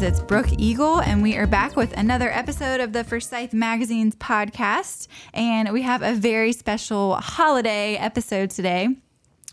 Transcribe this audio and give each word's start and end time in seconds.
Guys, 0.00 0.12
it's 0.12 0.20
Brooke 0.20 0.52
Eagle, 0.56 1.02
and 1.02 1.22
we 1.22 1.36
are 1.36 1.46
back 1.46 1.76
with 1.76 1.92
another 1.92 2.30
episode 2.30 2.80
of 2.80 2.94
the 2.94 3.04
Forsyth 3.04 3.52
Magazine's 3.52 4.14
podcast. 4.16 5.08
And 5.34 5.70
we 5.74 5.82
have 5.82 6.00
a 6.00 6.14
very 6.14 6.52
special 6.52 7.16
holiday 7.16 7.96
episode 7.96 8.48
today. 8.48 8.96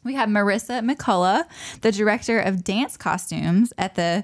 We 0.05 0.14
have 0.14 0.29
Marissa 0.29 0.89
McCullough, 0.89 1.43
the 1.82 1.91
director 1.91 2.39
of 2.39 2.64
dance 2.64 2.96
costumes 2.96 3.73
at 3.78 3.96
the 3.96 4.23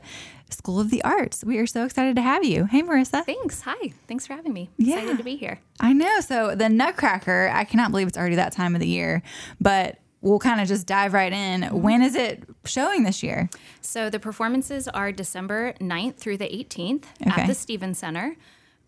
School 0.50 0.80
of 0.80 0.92
the 0.92 1.04
Arts. 1.04 1.44
We 1.44 1.58
are 1.58 1.68
so 1.68 1.84
excited 1.84 2.16
to 2.16 2.22
have 2.22 2.46
you. 2.46 2.68
Hey, 2.68 2.84
Marissa. 2.84 3.26
Thanks. 3.26 3.62
Hi. 3.62 3.92
Thanks 4.08 4.26
for 4.26 4.34
having 4.34 4.54
me. 4.54 4.70
Yeah. 4.78 5.00
Excited 5.00 5.18
to 5.18 5.24
be 5.26 5.36
here. 5.36 5.60
I 5.82 5.92
know. 5.92 6.22
So, 6.22 6.56
the 6.56 6.70
Nutcracker, 6.70 7.52
I 7.54 7.66
cannot 7.66 7.92
believe 7.92 8.08
it's 8.08 8.18
already 8.18 8.38
that 8.38 8.54
time 8.54 8.76
of 8.76 8.80
the 8.80 8.88
year, 8.88 9.24
but 9.60 9.98
we'll 10.24 10.40
kind 10.40 10.60
of 10.62 10.68
just 10.68 10.88
dive 10.88 11.14
right 11.14 11.32
in. 11.34 11.64
When 11.82 12.02
is 12.02 12.16
it 12.16 12.44
showing 12.66 13.04
this 13.04 13.22
year? 13.22 13.50
So 13.82 14.10
the 14.10 14.20
performances 14.20 14.88
are 14.88 15.12
December 15.12 15.74
9th 15.80 16.16
through 16.18 16.38
the 16.38 16.46
18th 16.46 17.04
Okay. 17.28 17.42
at 17.42 17.48
the 17.48 17.54
Stevens 17.54 18.00
Center. 18.00 18.36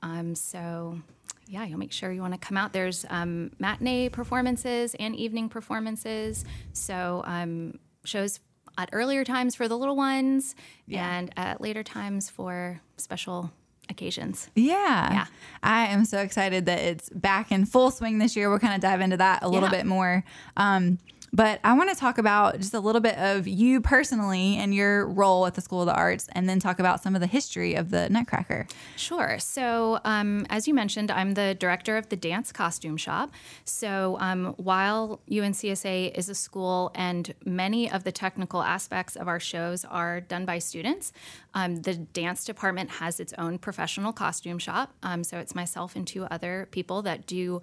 Um, 0.02 0.34
so 0.34 1.00
yeah, 1.48 1.64
you'll 1.66 1.78
make 1.78 1.92
sure 1.92 2.12
you 2.12 2.22
want 2.22 2.34
to 2.34 2.40
come 2.40 2.58
out. 2.58 2.74
There's 2.74 3.06
um, 3.10 3.52
matinee 3.60 4.10
performances 4.10 4.96
and 5.00 5.16
evening 5.16 5.50
performances. 5.50 6.44
So 6.74 7.22
um, 7.28 7.80
shows 8.06 8.40
at 8.78 8.90
earlier 8.94 9.24
times 9.24 9.56
for 9.56 9.68
the 9.68 9.78
little 9.78 9.96
ones 9.96 10.56
and 10.92 11.32
at 11.38 11.62
later 11.62 11.84
times 11.84 12.30
for 12.30 12.82
special 12.98 13.52
occasions. 13.90 14.50
Yeah. 14.56 15.14
Yeah. 15.14 15.26
I 15.62 15.86
am 15.88 16.06
so 16.06 16.18
excited 16.20 16.66
that 16.66 16.80
it's 16.80 17.10
back 17.12 17.52
in 17.52 17.66
full 17.66 17.92
swing 17.92 18.18
this 18.18 18.36
year. 18.36 18.50
We'll 18.50 18.58
kind 18.60 18.74
of 18.74 18.82
dive 18.82 19.00
into 19.00 19.18
that 19.18 19.44
a 19.44 19.48
little 19.48 19.70
Yeah. 19.70 19.78
bit 19.78 19.86
more. 19.86 20.24
Um, 20.58 20.98
but 21.36 21.60
I 21.66 21.74
want 21.74 21.90
to 21.90 21.96
talk 21.98 22.18
about 22.18 22.58
just 22.60 22.74
a 22.74 22.80
little 22.80 23.02
bit 23.02 23.18
of 23.18 23.46
you 23.46 23.82
personally 23.82 24.56
and 24.56 24.74
your 24.74 25.06
role 25.06 25.46
at 25.46 25.56
the 25.56 25.62
School 25.62 25.82
of 25.82 25.88
the 25.88 25.94
Arts, 25.94 26.30
and 26.32 26.48
then 26.48 26.62
talk 26.62 26.80
about 26.80 27.04
some 27.04 27.14
of 27.14 27.20
the 27.20 27.28
history 27.28 27.76
of 27.76 27.92
the 27.92 28.10
Nutcracker. 28.10 28.68
Sure. 28.96 29.38
So, 29.40 30.00
um, 30.06 30.46
as 30.50 30.66
you 30.66 30.74
mentioned, 30.74 31.12
I'm 31.12 31.34
the 31.34 31.54
director 31.60 31.98
of 31.98 32.08
the 32.08 32.16
dance 32.16 32.54
costume 32.54 32.96
shop. 32.96 33.34
So, 33.66 34.18
um, 34.22 34.54
while 34.56 35.20
UNCSA 35.30 36.18
is 36.18 36.30
a 36.30 36.36
school 36.36 36.92
and 36.96 37.34
many 37.44 37.92
of 37.92 38.06
the 38.06 38.14
technical 38.14 38.64
aspects 38.64 39.18
of 39.18 39.28
our 39.28 39.40
shows 39.40 39.84
are 39.84 40.22
done 40.22 40.46
by 40.46 40.60
students, 40.60 41.12
um, 41.54 41.82
the 41.82 41.96
dance 41.96 42.46
department 42.46 42.90
has 42.90 43.20
its 43.20 43.34
own 43.38 43.58
professional 43.58 44.14
costume 44.14 44.58
shop. 44.58 44.94
Um, 45.04 45.26
so, 45.26 45.38
it's 45.40 45.54
myself 45.54 45.98
and 45.98 46.08
two 46.08 46.24
other 46.26 46.70
people 46.72 47.02
that 47.02 47.26
do 47.26 47.62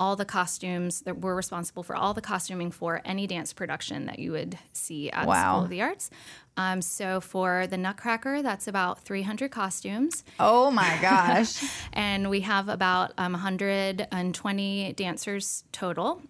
all 0.00 0.14
the 0.16 0.24
costumes 0.24 1.00
that 1.02 1.18
we're 1.18 1.34
responsible 1.34 1.82
for 1.82 1.96
all 1.96 2.14
the 2.14 2.20
costuming 2.20 2.70
for 2.70 3.00
any 3.04 3.26
dance 3.26 3.52
production 3.52 4.06
that 4.06 4.18
you 4.18 4.30
would 4.32 4.56
see 4.72 5.10
at 5.10 5.22
the 5.22 5.28
Wow. 5.28 5.54
School 5.54 5.64
of 5.64 5.70
the 5.70 5.82
Arts. 5.82 6.10
Um, 6.56 6.82
so 6.82 7.20
for 7.20 7.66
the 7.66 7.76
Nutcracker, 7.76 8.42
that's 8.42 8.68
about 8.68 9.00
300 9.00 9.50
costumes. 9.50 10.24
Oh 10.38 10.70
my 10.70 10.98
gosh. 11.00 11.62
And 11.92 12.30
we 12.30 12.40
have 12.40 12.68
about 12.68 13.12
um, 13.18 13.32
120 13.32 14.92
dancers 14.94 15.64
total 15.72 16.22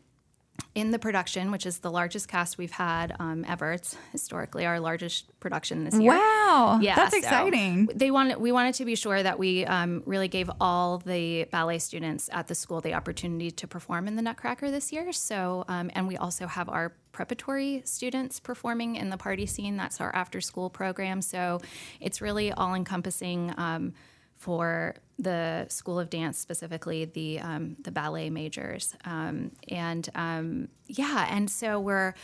in 0.74 0.92
the 0.92 0.98
production, 0.98 1.50
which 1.50 1.66
is 1.66 1.80
the 1.80 1.90
largest 1.90 2.28
cast 2.28 2.56
we've 2.56 2.70
had 2.70 3.16
um, 3.18 3.44
ever. 3.48 3.72
It's 3.72 3.96
historically 4.12 4.64
our 4.64 4.78
largest 4.78 5.26
production 5.40 5.84
this 5.84 5.94
year. 5.98 6.12
wow. 6.12 6.78
Yeah, 6.80 6.94
That's 6.94 7.12
so 7.12 7.18
exciting. 7.18 7.86
They 7.86 8.10
wanted 8.10 8.38
we 8.38 8.52
wanted 8.52 8.74
to 8.74 8.84
be 8.84 8.94
sure 8.94 9.20
that 9.20 9.38
we 9.38 9.64
um, 9.66 10.02
really 10.06 10.28
gave 10.28 10.48
all 10.60 10.98
the 10.98 11.44
ballet 11.44 11.80
students 11.80 12.30
at 12.32 12.46
the 12.46 12.54
school 12.54 12.80
the 12.80 12.94
opportunity 12.94 13.50
to 13.50 13.66
perform 13.66 14.06
in 14.06 14.14
the 14.14 14.22
Nutcracker 14.22 14.70
this 14.70 14.92
year. 14.92 15.12
So, 15.12 15.64
um, 15.68 15.90
and 15.94 16.06
we 16.06 16.16
also 16.16 16.46
have 16.46 16.68
our 16.68 16.92
preparatory 17.10 17.82
students 17.84 18.38
performing 18.38 18.96
in 18.96 19.10
the 19.10 19.16
party 19.16 19.46
scene. 19.46 19.76
That's 19.76 20.00
our 20.00 20.14
after 20.14 20.40
school 20.40 20.70
program. 20.70 21.22
So, 21.22 21.60
it's 22.00 22.20
really 22.20 22.52
all 22.52 22.74
encompassing. 22.74 23.52
Um, 23.56 23.94
for 24.38 24.94
the 25.18 25.66
School 25.68 25.98
of 25.98 26.10
Dance, 26.10 26.38
specifically 26.38 27.04
the 27.04 27.40
um, 27.40 27.76
the 27.82 27.90
ballet 27.90 28.30
majors, 28.30 28.94
um, 29.04 29.50
and 29.68 30.08
um, 30.14 30.68
yeah, 30.86 31.26
and 31.30 31.50
so 31.50 31.80
we're 31.80 32.14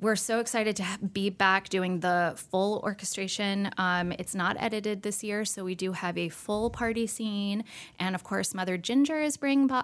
we're 0.00 0.16
so 0.16 0.40
excited 0.40 0.76
to 0.76 0.84
be 1.12 1.30
back 1.30 1.68
doing 1.68 2.00
the 2.00 2.34
full 2.36 2.80
orchestration. 2.84 3.70
Um, 3.78 4.12
it's 4.12 4.34
not 4.34 4.56
edited 4.60 5.02
this 5.02 5.24
year, 5.24 5.44
so 5.44 5.64
we 5.64 5.74
do 5.74 5.92
have 5.92 6.16
a 6.18 6.28
full 6.28 6.70
party 6.70 7.06
scene, 7.06 7.64
and 7.98 8.14
of 8.14 8.22
course, 8.22 8.54
Mother 8.54 8.76
Ginger 8.76 9.20
is 9.22 9.36
bring 9.36 9.66
bo- 9.66 9.82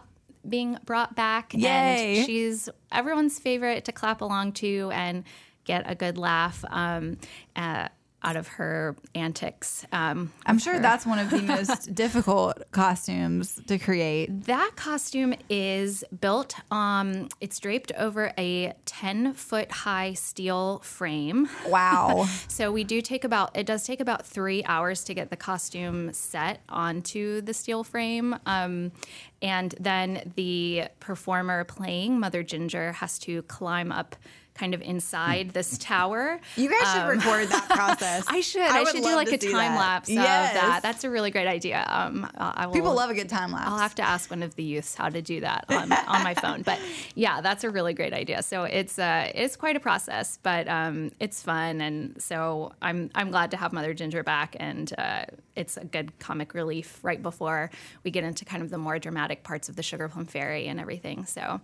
being 0.49 0.79
brought 0.85 1.17
back, 1.17 1.55
Yay. 1.55 2.19
and 2.19 2.27
she's 2.27 2.69
everyone's 2.91 3.39
favorite 3.39 3.85
to 3.87 3.93
clap 3.93 4.21
along 4.21 4.53
to 4.53 4.91
and 4.93 5.25
get 5.65 5.85
a 5.91 5.95
good 5.95 6.19
laugh. 6.19 6.65
Um, 6.69 7.19
uh, 7.57 7.89
out 8.25 8.37
of 8.37 8.47
her 8.49 8.97
antics. 9.15 9.87
Um, 9.93 10.33
I'm 10.47 10.59
sure 10.59 10.79
that's 10.79 11.05
one 11.05 11.19
of 11.19 11.31
the 11.31 11.43
most 11.43 11.95
difficult 11.95 12.63
costumes 12.71 13.61
to 13.67 13.79
create. 13.79 14.45
That 14.45 14.73
costume 14.77 15.35
is 15.49 16.05
built, 16.21 16.55
um, 16.71 17.29
it's 17.41 17.59
draped 17.59 17.93
over 17.93 18.33
a 18.39 18.75
10 18.87 19.35
foot 19.35 19.71
high 19.71 20.13
steel 20.15 20.81
frame. 20.81 21.49
Wow. 21.67 22.27
So 22.49 22.71
we 22.71 22.85
do 22.85 23.01
take 23.01 23.25
about, 23.25 23.57
it 23.57 23.67
does 23.67 23.85
take 23.85 24.01
about 24.01 24.27
three 24.27 24.63
hours 24.65 25.05
to 25.05 25.15
get 25.15 25.31
the 25.31 25.37
costume 25.37 26.13
set 26.13 26.61
onto 26.69 27.41
the 27.41 27.55
steel 27.55 27.83
frame. 27.83 28.37
Um, 28.47 28.93
and 29.41 29.75
then 29.81 30.33
the 30.37 30.85
performer 31.01 31.65
playing 31.65 32.21
Mother 32.21 32.43
Ginger 32.43 32.93
has 32.93 33.19
to 33.21 33.43
climb 33.43 33.91
up 33.91 34.17
kind 34.55 34.75
of 34.75 34.83
inside 34.83 35.51
this 35.51 35.79
tower. 35.79 36.39
You 36.57 36.71
guys 36.71 36.93
should 36.93 37.09
record 37.09 37.49
that 37.49 37.69
process. 37.71 38.25
I 38.29 38.41
should. 38.41 38.63
I, 38.63 38.81
would 38.81 38.89
should 38.89 39.03
do 39.03 39.15
like 39.15 39.33
a 39.33 39.39
time 39.39 39.73
that. 39.73 39.79
lapse 39.79 40.09
of 40.09 40.17
that. 40.17 40.81
That's 40.83 41.05
a 41.05 41.11
really 41.11 41.31
great 41.31 41.47
idea. 41.47 41.85
Um, 41.89 42.29
I 42.37 42.63
I 42.63 42.67
will, 42.67 42.75
People 42.75 42.95
love 42.95 43.11
a 43.11 43.15
good 43.15 43.29
time 43.29 43.53
lapse. 43.53 43.69
I'll 43.69 43.79
have 43.79 43.95
to 43.97 44.03
ask 44.03 44.31
one 44.31 44.43
of 44.43 44.55
the 44.57 44.63
youths 44.63 44.95
how 44.95 45.09
to 45.09 45.23
do 45.23 45.41
that 45.41 45.65
on, 45.69 45.91
on 45.93 46.23
my 46.23 46.35
phone. 46.35 46.63
But 46.63 46.79
yeah, 47.15 47.41
that's 47.41 47.65
a 47.65 47.71
really 47.71 47.95
great 47.95 48.13
idea. 48.13 48.43
So 48.43 48.65
it's 48.65 48.99
uh, 48.99 49.31
it's 49.35 49.57
quite 49.57 49.77
a 49.77 49.81
process, 49.81 50.39
but 50.43 50.69
um, 50.69 51.13
it's 51.19 51.43
fun, 51.43 51.81
and 51.81 52.21
so 52.23 52.73
I'm 52.83 53.11
I'm 53.15 53.31
glad 53.31 53.51
to 53.53 53.57
have 53.57 53.73
Mother 53.73 53.95
Ginger 53.95 54.23
back, 54.23 54.57
and 54.61 54.93
uh, 54.99 55.25
it's 55.57 55.77
a 55.77 55.85
good 55.85 56.19
comic 56.19 56.55
relief 56.55 56.99
right 57.03 57.23
before 57.23 57.71
we 58.05 58.11
get 58.11 58.25
into 58.25 58.45
kind 58.45 58.63
of 58.63 58.71
the 58.71 58.79
more 58.79 58.99
dramatic 58.99 59.43
parts 59.43 59.69
of 59.69 59.77
the 59.77 59.83
Sugar 59.83 60.09
Plum 60.09 60.27
Fairy 60.27 60.67
and 60.67 60.79
everything. 60.79 61.25
So 61.27 61.61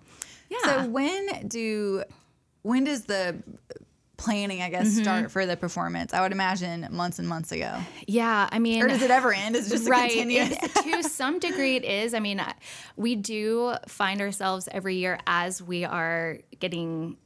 yeah, 0.49 0.59
So 0.65 0.88
when 0.88 1.49
do 1.49 2.05
when 2.68 2.84
does 2.84 3.04
the 3.04 3.42
planning, 4.16 4.60
I 4.62 4.68
guess, 4.68 4.88
Mm-hmm. 4.88 5.02
start 5.02 5.30
for 5.30 5.46
the 5.46 5.56
performance? 5.56 6.12
I 6.12 6.20
would 6.22 6.32
imagine 6.32 6.86
months 6.90 7.18
and 7.18 7.28
months 7.28 7.52
ago. 7.52 7.78
yeah. 8.06 8.48
I 8.50 8.58
mean, 8.58 8.82
Or 8.82 8.88
does 8.88 9.00
it 9.02 9.10
ever 9.10 9.32
end? 9.32 9.54
Is 9.56 9.68
it 9.68 9.70
just 9.70 9.86
a 9.86 9.90
right 9.90 10.10
continuous? 10.10 10.58
It- 10.62 10.74
to 11.02 11.02
some 11.08 11.38
degree 11.38 11.76
it 11.76 11.84
is 11.84 12.14
i 12.14 12.18
mean 12.20 12.40
we 12.96 13.14
do 13.14 13.74
find 13.86 14.20
ourselves 14.20 14.68
every 14.72 14.96
year 14.96 15.18
as 15.26 15.62
we 15.62 15.84
are 15.84 16.38
getting 16.58 17.16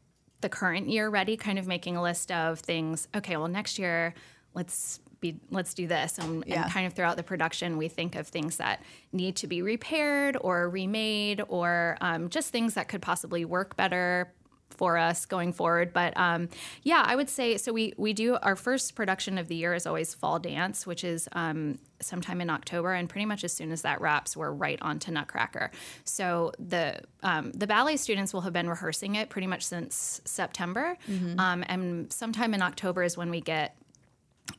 the 0.42 0.48
current 0.48 0.88
year 0.88 1.08
ready 1.08 1.36
kind 1.36 1.58
of 1.58 1.66
making 1.66 1.96
a 1.96 2.02
list 2.02 2.30
of 2.32 2.58
things 2.60 3.08
okay 3.14 3.36
well 3.36 3.48
next 3.48 3.78
year 3.78 4.12
let's 4.54 5.00
be 5.20 5.36
let's 5.50 5.72
do 5.74 5.86
this 5.86 6.18
and, 6.18 6.44
Yeah. 6.46 6.64
and 6.64 6.72
kind 6.72 6.86
of 6.86 6.92
throughout 6.94 7.16
the 7.16 7.22
production 7.22 7.76
we 7.78 7.88
think 7.88 8.16
of 8.16 8.26
things 8.28 8.56
that 8.56 8.82
need 9.12 9.36
to 9.36 9.46
be 9.46 9.62
repaired 9.62 10.36
or 10.40 10.68
remade 10.68 11.40
or 11.48 11.96
um, 12.00 12.28
just 12.28 12.50
things 12.50 12.74
that 12.74 12.88
could 12.88 13.00
possibly 13.02 13.44
work 13.44 13.76
better 13.76 14.32
for 14.72 14.98
us 14.98 15.26
going 15.26 15.52
forward. 15.52 15.92
But 15.92 16.16
um, 16.16 16.48
yeah, 16.82 17.02
I 17.06 17.16
would 17.16 17.28
say 17.28 17.56
so. 17.56 17.72
We 17.72 17.94
we 17.96 18.12
do 18.12 18.36
our 18.42 18.56
first 18.56 18.94
production 18.94 19.38
of 19.38 19.48
the 19.48 19.54
year 19.54 19.74
is 19.74 19.86
always 19.86 20.14
Fall 20.14 20.38
Dance, 20.38 20.86
which 20.86 21.04
is 21.04 21.28
um, 21.32 21.78
sometime 22.00 22.40
in 22.40 22.50
October, 22.50 22.92
and 22.92 23.08
pretty 23.08 23.26
much 23.26 23.44
as 23.44 23.52
soon 23.52 23.72
as 23.72 23.82
that 23.82 24.00
wraps, 24.00 24.36
we're 24.36 24.50
right 24.50 24.78
on 24.82 24.98
to 25.00 25.10
Nutcracker. 25.10 25.70
So 26.04 26.52
the 26.58 27.00
um, 27.22 27.52
the 27.52 27.66
ballet 27.66 27.96
students 27.96 28.32
will 28.34 28.42
have 28.42 28.52
been 28.52 28.68
rehearsing 28.68 29.14
it 29.14 29.28
pretty 29.28 29.46
much 29.46 29.64
since 29.64 30.20
September, 30.24 30.96
um, 31.38 31.64
and 31.68 32.12
sometime 32.12 32.54
in 32.54 32.62
October 32.62 33.02
is 33.02 33.16
when 33.16 33.30
we 33.30 33.40
get 33.40 33.76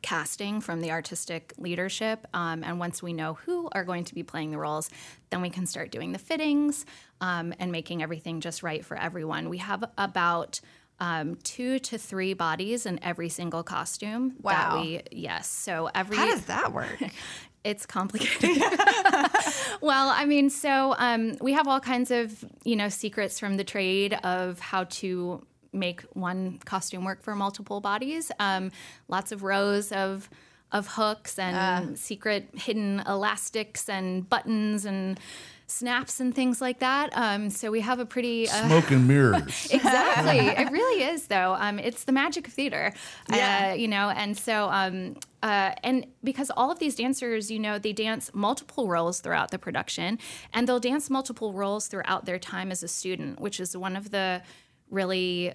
casting 0.04 0.62
from 0.62 0.82
the 0.82 0.92
artistic 0.92 1.54
leadership. 1.58 2.28
Um, 2.34 2.64
and 2.64 2.78
once 2.78 3.02
we 3.02 3.14
know 3.14 3.34
who 3.34 3.70
are 3.72 3.84
going 3.84 4.04
to 4.04 4.14
be 4.14 4.22
playing 4.22 4.52
the 4.52 4.60
roles, 4.60 4.92
then 5.32 5.42
we 5.42 5.50
can 5.50 5.66
start 5.66 5.90
doing 5.90 6.12
the 6.12 6.20
fittings 6.20 6.86
um, 7.22 7.54
and 7.58 7.72
making 7.72 8.04
everything 8.04 8.40
just 8.42 8.62
right 8.62 8.86
for 8.86 8.96
everyone. 8.96 9.50
We 9.50 9.58
have 9.58 9.84
about 9.98 10.60
um, 11.00 11.36
two 11.38 11.80
to 11.80 11.98
three 11.98 12.34
bodies 12.34 12.86
in 12.86 13.04
every 13.04 13.30
single 13.30 13.64
costume. 13.64 14.36
Wow. 14.42 14.52
That 14.76 14.82
we 14.82 15.02
yes. 15.12 15.50
So 15.50 15.90
every 15.96 16.18
How 16.18 16.28
does 16.28 16.46
that 16.46 16.72
work? 16.72 17.00
it's 17.64 17.86
complicated. 17.86 18.62
well, 19.82 20.10
I 20.10 20.26
mean, 20.26 20.50
so 20.50 20.96
um, 20.98 21.38
we 21.42 21.54
have 21.54 21.68
all 21.68 21.80
kinds 21.80 22.12
of 22.12 22.46
you 22.64 22.76
know 22.76 22.90
secrets 22.90 23.40
from 23.40 23.58
the 23.58 23.64
trade 23.64 24.14
of 24.24 24.60
how 24.60 24.84
to 24.86 25.46
make 25.74 26.02
one 26.14 26.60
costume 26.66 27.04
work 27.04 27.22
for 27.24 27.36
multiple 27.36 27.82
bodies. 27.82 28.32
Um, 28.40 28.72
lots 29.08 29.32
of 29.32 29.44
rows 29.44 29.92
of 29.92 30.30
of 30.72 30.88
hooks 30.88 31.38
and 31.38 32.00
secret 32.00 32.50
hidden 32.56 33.04
elastics 33.08 33.88
and 33.88 34.28
buttons 34.28 34.86
and 34.86 35.20
snaps 35.68 36.20
and 36.20 36.34
things 36.34 36.62
like 36.62 36.80
that. 36.80 37.12
Um, 37.16 37.52
so 37.52 37.70
we 37.70 37.82
have 37.82 38.00
a 38.00 38.06
pretty 38.08 38.50
uh, 38.50 38.66
Smoke 38.68 38.90
and 38.92 39.08
mirrors. 39.08 39.68
exactly. 39.72 40.40
it 40.40 40.72
really 40.72 41.04
is, 41.04 41.28
though. 41.28 41.56
Um, 41.60 41.78
it's 41.78 42.06
the 42.06 42.12
magic 42.12 42.48
of 42.48 42.54
theater, 42.54 42.92
Yeah. 43.30 43.70
uh, 43.72 43.76
you 43.76 43.88
know. 43.88 44.10
And 44.10 44.36
so, 44.36 44.68
um, 44.72 45.16
uh, 45.44 45.74
and 45.84 46.08
because 46.24 46.50
all 46.58 46.72
of 46.72 46.80
these 46.80 46.96
dancers, 46.96 47.52
you 47.52 47.60
know, 47.60 47.78
they 47.78 47.94
dance 47.94 48.32
multiple 48.34 48.88
roles 48.88 49.20
throughout 49.20 49.52
the 49.52 49.60
production, 49.60 50.18
and 50.54 50.68
they'll 50.68 50.80
dance 50.80 51.08
multiple 51.10 51.54
roles 51.54 51.88
throughout 51.88 52.26
their 52.26 52.40
time 52.40 52.72
as 52.72 52.82
a 52.82 52.88
student, 52.88 53.40
which 53.40 53.60
is 53.60 53.78
one 53.78 53.96
of 53.96 54.10
the 54.10 54.42
really 54.90 55.54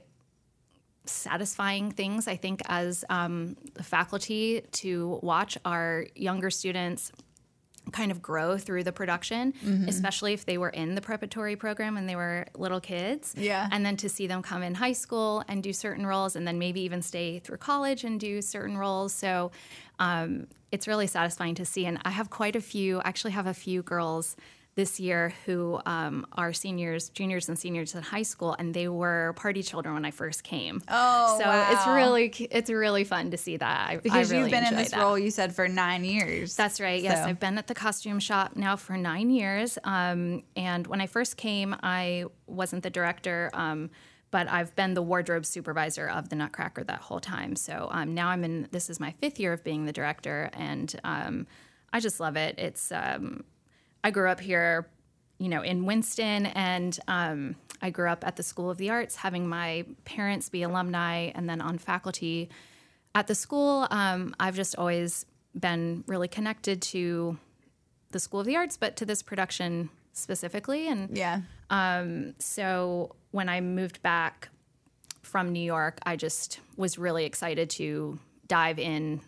satisfying 1.11 1.91
things 1.91 2.29
I 2.29 2.37
think 2.37 2.63
as 2.67 3.05
um, 3.11 3.57
the 3.75 3.83
faculty 3.83 4.63
to 4.73 5.19
watch 5.23 5.59
our 5.65 6.07
younger 6.15 6.51
students 6.51 7.13
kind 7.91 8.11
of 8.11 8.21
grow 8.21 8.59
through 8.59 8.85
the 8.85 8.93
production, 8.93 9.55
Mm-hmm. 9.65 9.89
especially 9.89 10.35
if 10.35 10.45
they 10.45 10.59
were 10.59 10.69
in 10.69 10.95
the 10.95 11.01
preparatory 11.01 11.57
program 11.57 11.95
when 11.95 12.07
they 12.07 12.17
were 12.17 12.47
little 12.55 12.81
kids. 12.81 13.35
Yeah. 13.37 13.67
And 13.73 13.85
then 13.85 13.97
to 13.99 14.11
see 14.11 14.27
them 14.27 14.43
come 14.43 14.63
in 14.63 14.75
high 14.75 14.93
school 14.93 15.43
and 15.49 15.63
do 15.63 15.73
certain 15.73 16.07
roles 16.07 16.37
and 16.37 16.47
then 16.47 16.59
maybe 16.59 16.83
even 16.83 17.01
stay 17.01 17.39
through 17.39 17.57
college 17.57 18.05
and 18.05 18.21
do 18.21 18.43
certain 18.43 18.77
roles. 18.77 19.15
So 19.15 19.53
um, 19.99 20.49
it's 20.71 20.87
really 20.87 21.07
satisfying 21.07 21.55
to 21.55 21.65
see. 21.65 21.87
And 21.87 21.99
I 22.05 22.11
have 22.11 22.29
quite 22.29 22.57
a 22.57 22.61
few, 22.61 22.99
I 23.01 23.09
actually 23.09 23.33
have 23.33 23.47
a 23.47 23.55
few 23.55 23.83
girls 23.83 24.37
this 24.79 25.01
year 25.01 25.35
who 25.45 25.81
um, 25.87 26.25
are 26.35 26.53
seniors, 26.53 27.09
juniors, 27.09 27.49
and 27.49 27.59
seniors 27.59 27.97
in 27.97 28.01
high 28.01 28.23
school, 28.23 28.55
and 28.61 28.73
they 28.73 28.87
were 28.87 29.33
party 29.33 29.61
children 29.61 29.93
when 29.93 30.05
I 30.05 30.13
first 30.13 30.45
came. 30.45 30.81
Oh, 30.87 31.37
so 31.37 31.51
it's 31.73 31.87
really 31.89 32.29
it's 32.53 32.71
really 32.71 33.03
fun 33.03 33.33
to 33.33 33.37
see 33.37 33.57
that. 33.57 34.05
Because 34.05 34.31
I 34.31 34.33
really 34.33 34.45
you've 34.45 34.53
been 34.53 34.65
in 34.65 34.77
this 34.77 34.93
that. 34.93 35.01
role, 35.01 35.19
you 35.19 35.33
said, 35.33 35.53
for 35.53 35.67
nine 35.67 36.05
years. 36.05 36.55
That's 36.55 36.81
right. 36.81 37.03
Yes, 37.03 37.25
So- 37.25 37.29
I've 37.29 37.41
been 37.41 37.59
at 37.59 37.67
the 37.67 37.75
costume 37.75 38.21
shop 38.21 38.55
now 38.55 38.77
for 38.77 38.97
nine 38.97 39.31
years. 39.31 39.79
Um, 39.83 40.45
and 40.55 40.87
when 40.87 41.01
I 41.01 41.09
first 41.09 41.37
came, 41.37 41.75
I 41.83 42.27
wasn't 42.47 42.85
the 42.85 42.91
director, 42.91 43.51
um, 43.55 43.91
but 44.31 44.47
I've 44.49 44.77
been 44.77 44.95
the 44.95 45.03
wardrobe 45.03 45.45
supervisor 45.45 46.07
of 46.09 46.29
the 46.29 46.37
Nutcracker 46.37 46.85
that 46.85 47.01
whole 47.01 47.19
time. 47.19 47.57
So 47.57 47.89
um, 47.91 48.15
now 48.15 48.29
I'm 48.29 48.45
in. 48.45 48.69
This 48.71 48.91
is 48.91 49.01
my 49.01 49.11
fifth 49.21 49.41
year 49.41 49.53
of 49.53 49.65
being 49.65 49.87
the 49.87 49.93
director, 49.93 50.51
and 50.53 50.95
um, 51.03 51.49
I 51.93 51.99
just 51.99 52.21
love 52.21 52.37
it. 52.37 52.61
It's. 52.61 52.93
Um, 54.05 54.09
I 54.09 54.11
grew 54.11 54.29
up 54.29 54.41
here, 54.41 54.89
you 55.39 55.49
know, 55.49 55.63
in 55.63 55.87
Winston, 55.87 56.47
and 56.47 56.99
um, 57.09 57.57
I 57.83 57.91
grew 57.91 58.09
up 58.09 58.27
at 58.27 58.37
the 58.37 58.43
School 58.43 58.71
of 58.71 58.79
the 58.79 58.91
Arts, 58.91 59.17
having 59.17 59.49
my 59.49 59.85
parents 60.05 60.49
be 60.49 60.63
alumni 60.63 61.31
and 61.35 61.49
then 61.49 61.61
on 61.61 61.79
faculty 61.79 62.49
at 63.15 63.27
the 63.27 63.35
school. 63.35 63.87
Um, 63.91 64.35
I've 64.41 64.57
just 64.57 64.77
always 64.77 65.27
been 65.59 66.05
really 66.07 66.29
connected 66.29 66.83
to 66.83 67.39
the 68.11 68.21
School 68.21 68.41
of 68.41 68.47
the 68.47 68.57
Arts, 68.57 68.77
but 68.77 68.97
to 68.97 69.07
this 69.07 69.23
production 69.23 69.91
specifically. 70.13 70.89
And 70.89 71.17
yeah. 71.17 71.41
so 72.39 73.15
when 73.31 73.49
I 73.49 73.61
moved 73.61 74.03
back 74.03 74.49
from 75.23 75.53
New 75.53 75.61
York, 75.63 75.99
I 76.07 76.17
just 76.17 76.61
was 76.77 76.99
really 76.99 77.25
excited 77.25 77.71
to 77.71 78.19
dive 78.47 78.79
in 78.79 79.21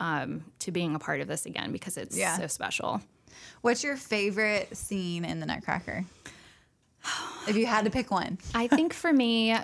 um, 0.00 0.44
to 0.58 0.72
being 0.72 0.94
a 0.94 0.98
part 0.98 1.20
of 1.20 1.28
this 1.28 1.46
again 1.46 1.70
because 1.72 1.96
it's 1.96 2.16
Yeah. 2.16 2.36
so 2.36 2.46
special. 2.48 3.00
What's 3.62 3.84
your 3.84 3.96
favorite 3.96 4.76
scene 4.76 5.24
in 5.24 5.40
the 5.40 5.46
Nutcracker? 5.46 6.04
If 7.46 7.56
you 7.56 7.66
had 7.66 7.84
to 7.84 7.90
pick 7.90 8.10
one. 8.10 8.38
I 8.54 8.68
think 8.68 8.94
for 8.94 9.12
me, 9.12 9.54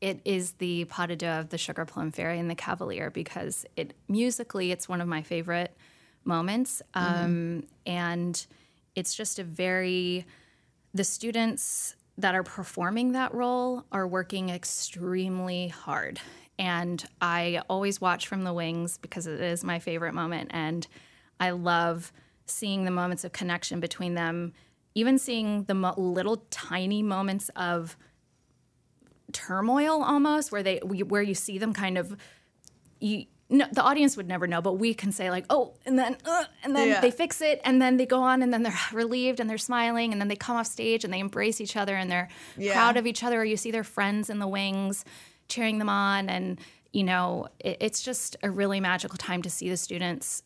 it 0.00 0.20
is 0.24 0.52
the 0.52 0.84
pas 0.84 1.08
de 1.08 1.16
deux 1.16 1.26
of 1.26 1.48
the 1.48 1.58
Sugar 1.58 1.84
Plum 1.84 2.12
Fairy 2.12 2.38
and 2.38 2.48
the 2.48 2.54
Cavalier 2.54 3.10
because 3.10 3.66
it 3.76 3.94
musically, 4.06 4.70
it's 4.70 4.88
one 4.88 5.00
of 5.00 5.08
my 5.08 5.22
favorite 5.22 5.76
moments, 6.24 6.82
um, 6.94 7.64
and 7.84 8.46
it's 8.94 9.14
just 9.14 9.40
a 9.40 9.42
very 9.42 10.24
the 10.94 11.04
students 11.04 11.96
that 12.18 12.34
are 12.34 12.42
performing 12.42 13.12
that 13.12 13.32
role 13.34 13.84
are 13.92 14.06
working 14.06 14.50
extremely 14.50 15.68
hard. 15.68 16.20
And 16.58 17.02
I 17.20 17.62
always 17.70 18.00
watch 18.00 18.26
from 18.26 18.44
the 18.44 18.52
wings 18.52 18.98
because 18.98 19.26
it 19.26 19.40
is 19.40 19.64
my 19.64 19.78
favorite 19.78 20.12
moment. 20.12 20.50
And 20.52 20.86
I 21.38 21.50
love 21.50 22.12
seeing 22.50 22.84
the 22.84 22.90
moments 22.90 23.24
of 23.24 23.32
connection 23.32 23.80
between 23.80 24.14
them, 24.14 24.52
even 24.94 25.18
seeing 25.18 25.64
the 25.64 25.74
mo- 25.74 25.94
little 25.96 26.44
tiny 26.50 27.02
moments 27.02 27.48
of 27.56 27.96
turmoil 29.32 30.02
almost 30.02 30.50
where 30.50 30.62
they 30.62 30.80
we- 30.84 31.02
where 31.04 31.22
you 31.22 31.34
see 31.34 31.56
them 31.58 31.72
kind 31.72 31.96
of 31.96 32.16
you 33.00 33.26
no, 33.52 33.66
the 33.72 33.82
audience 33.82 34.16
would 34.16 34.28
never 34.28 34.46
know, 34.46 34.62
but 34.62 34.74
we 34.74 34.94
can 34.94 35.10
say 35.10 35.28
like, 35.28 35.44
oh, 35.50 35.74
and 35.84 35.98
then, 35.98 36.16
uh, 36.24 36.44
and 36.62 36.76
then 36.76 36.86
Yeah. 36.86 37.00
they 37.00 37.10
fix 37.10 37.40
it, 37.40 37.60
and 37.64 37.82
then 37.82 37.96
they 37.96 38.06
go 38.06 38.22
on, 38.22 38.42
and 38.42 38.52
then 38.52 38.62
they're 38.62 38.78
relieved, 38.92 39.40
and 39.40 39.50
they're 39.50 39.58
smiling, 39.58 40.12
and 40.12 40.20
then 40.20 40.28
they 40.28 40.36
come 40.36 40.54
off 40.54 40.68
stage, 40.68 41.02
and 41.02 41.12
they 41.12 41.18
embrace 41.18 41.60
each 41.60 41.74
other, 41.76 41.96
and 41.96 42.08
they're 42.08 42.28
Yeah. 42.56 42.72
proud 42.74 42.96
of 42.96 43.08
each 43.08 43.24
other. 43.24 43.40
Or 43.40 43.44
you 43.44 43.56
see 43.56 43.72
their 43.72 43.82
friends 43.82 44.30
in 44.30 44.38
the 44.38 44.46
wings 44.46 45.04
cheering 45.48 45.78
them 45.78 45.88
on, 45.88 46.28
and 46.30 46.60
you 46.92 47.02
know, 47.02 47.48
it, 47.58 47.78
it's 47.80 48.02
just 48.02 48.36
a 48.44 48.48
really 48.50 48.78
magical 48.78 49.16
time 49.18 49.42
to 49.42 49.50
see 49.50 49.68
the 49.68 49.76
students 49.76 50.44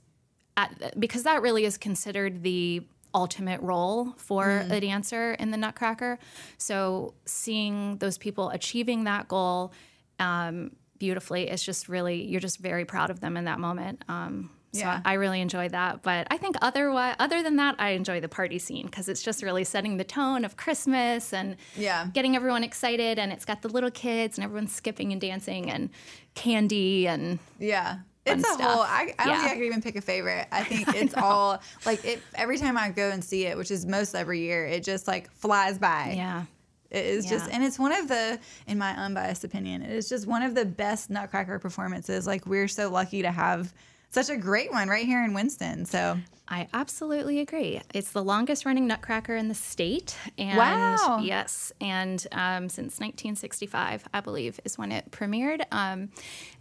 at, 0.57 0.99
because 1.01 1.23
that 1.25 1.43
really 1.43 1.65
is 1.65 1.77
considered 1.79 2.43
the 2.43 2.83
ultimate 3.15 3.61
role 3.61 4.13
for 4.17 4.45
Mm-hmm. 4.47 4.73
a 4.73 4.81
dancer 4.81 5.33
in 5.35 5.51
the 5.51 5.57
Nutcracker. 5.57 6.19
So 6.59 7.15
seeing 7.27 7.99
those 7.99 8.19
people 8.19 8.51
achieving 8.51 9.05
that 9.05 9.29
goal 9.29 9.73
um, 10.19 10.73
beautifully 10.99 11.49
is 11.49 11.63
just 11.63 11.89
really 11.89 12.25
you're 12.25 12.41
just 12.41 12.59
very 12.59 12.85
proud 12.85 13.11
of 13.11 13.21
them 13.21 13.37
in 13.37 13.45
that 13.45 13.59
moment. 13.61 14.03
Um, 14.09 14.51
so 14.73 14.81
Yeah. 14.81 15.01
I 15.05 15.13
really 15.15 15.41
enjoy 15.41 15.69
that. 15.69 16.03
But 16.03 16.27
I 16.33 16.37
think 16.37 16.57
otherwise, 16.61 17.15
other 17.21 17.45
than 17.45 17.55
that, 17.57 17.77
I 17.79 17.91
enjoy 17.91 18.21
the 18.21 18.29
party 18.29 18.59
scene 18.59 18.87
because 18.87 19.09
it's 19.09 19.23
just 19.23 19.41
really 19.45 19.63
setting 19.63 19.97
the 19.99 20.05
tone 20.05 20.45
of 20.45 20.57
Christmas 20.57 21.33
and 21.33 21.57
Yeah. 21.77 22.09
getting 22.13 22.35
everyone 22.35 22.65
excited. 22.65 23.19
And 23.21 23.33
it's 23.33 23.45
got 23.45 23.63
the 23.63 23.69
little 23.69 23.93
kids 23.93 24.37
and 24.37 24.45
everyone's 24.45 24.75
skipping 24.75 25.13
and 25.13 25.21
dancing 25.21 25.71
and 25.71 25.91
candy 26.35 27.07
and 27.07 27.39
Yeah. 27.61 27.99
It's 28.27 28.43
a 28.43 28.55
stuff. 28.55 28.61
whole. 28.61 28.83
I, 28.83 29.15
I 29.19 29.27
don't 29.27 29.35
Yeah. 29.35 29.41
think 29.41 29.51
I 29.53 29.55
could 29.57 29.65
even 29.65 29.83
pick 29.83 29.97
a 29.97 30.01
favorite. 30.01 30.47
I 30.51 30.65
think 30.65 30.89
it's 30.95 31.15
all 31.15 31.61
like 31.85 32.05
it. 32.05 32.23
Every 32.35 32.59
time 32.59 32.77
I 32.79 32.91
go 32.91 33.11
and 33.11 33.23
see 33.23 33.47
it, 33.47 33.57
which 33.57 33.71
is 33.71 33.85
most 33.87 34.15
every 34.15 34.41
year, 34.41 34.65
it 34.67 34.83
just 34.85 35.07
like 35.07 35.31
flies 35.33 35.79
by. 35.79 36.15
yeah. 36.17 36.45
It 36.91 37.07
is 37.07 37.27
just, 37.27 37.51
and 37.51 37.65
it's 37.65 37.77
one 37.77 37.91
of 37.93 38.07
the, 38.07 38.39
in 38.69 38.79
my 38.79 38.91
unbiased 38.93 39.43
opinion, 39.43 39.83
it 39.83 39.91
is 39.91 40.09
just 40.09 40.29
one 40.29 40.43
of 40.45 40.55
the 40.55 40.65
best 40.65 41.11
Nutcracker 41.11 41.59
performances. 41.59 42.25
Like 42.25 42.47
we're 42.47 42.69
so 42.69 42.89
lucky 42.89 43.23
to 43.23 43.33
have 43.33 43.75
such 44.11 44.31
a 44.31 44.37
great 44.37 44.71
one 44.71 44.89
right 44.89 45.05
here 45.05 45.25
in 45.25 45.35
Winston. 45.35 45.87
So 45.87 46.17
I 46.47 46.69
absolutely 46.73 47.41
agree. 47.41 47.81
It's 47.93 48.13
the 48.13 48.23
longest 48.23 48.65
running 48.65 48.87
Nutcracker 48.87 49.35
in 49.35 49.49
the 49.49 49.55
state, 49.57 50.17
and 50.39 50.57
Wow. 50.57 51.19
yes, 51.21 51.73
and 51.81 52.25
um, 52.31 52.69
since 52.69 53.01
1965, 53.01 54.05
I 54.15 54.21
believe, 54.21 54.61
is 54.65 54.79
when 54.79 54.93
it 54.93 55.11
premiered. 55.11 55.65
Um, 55.73 56.11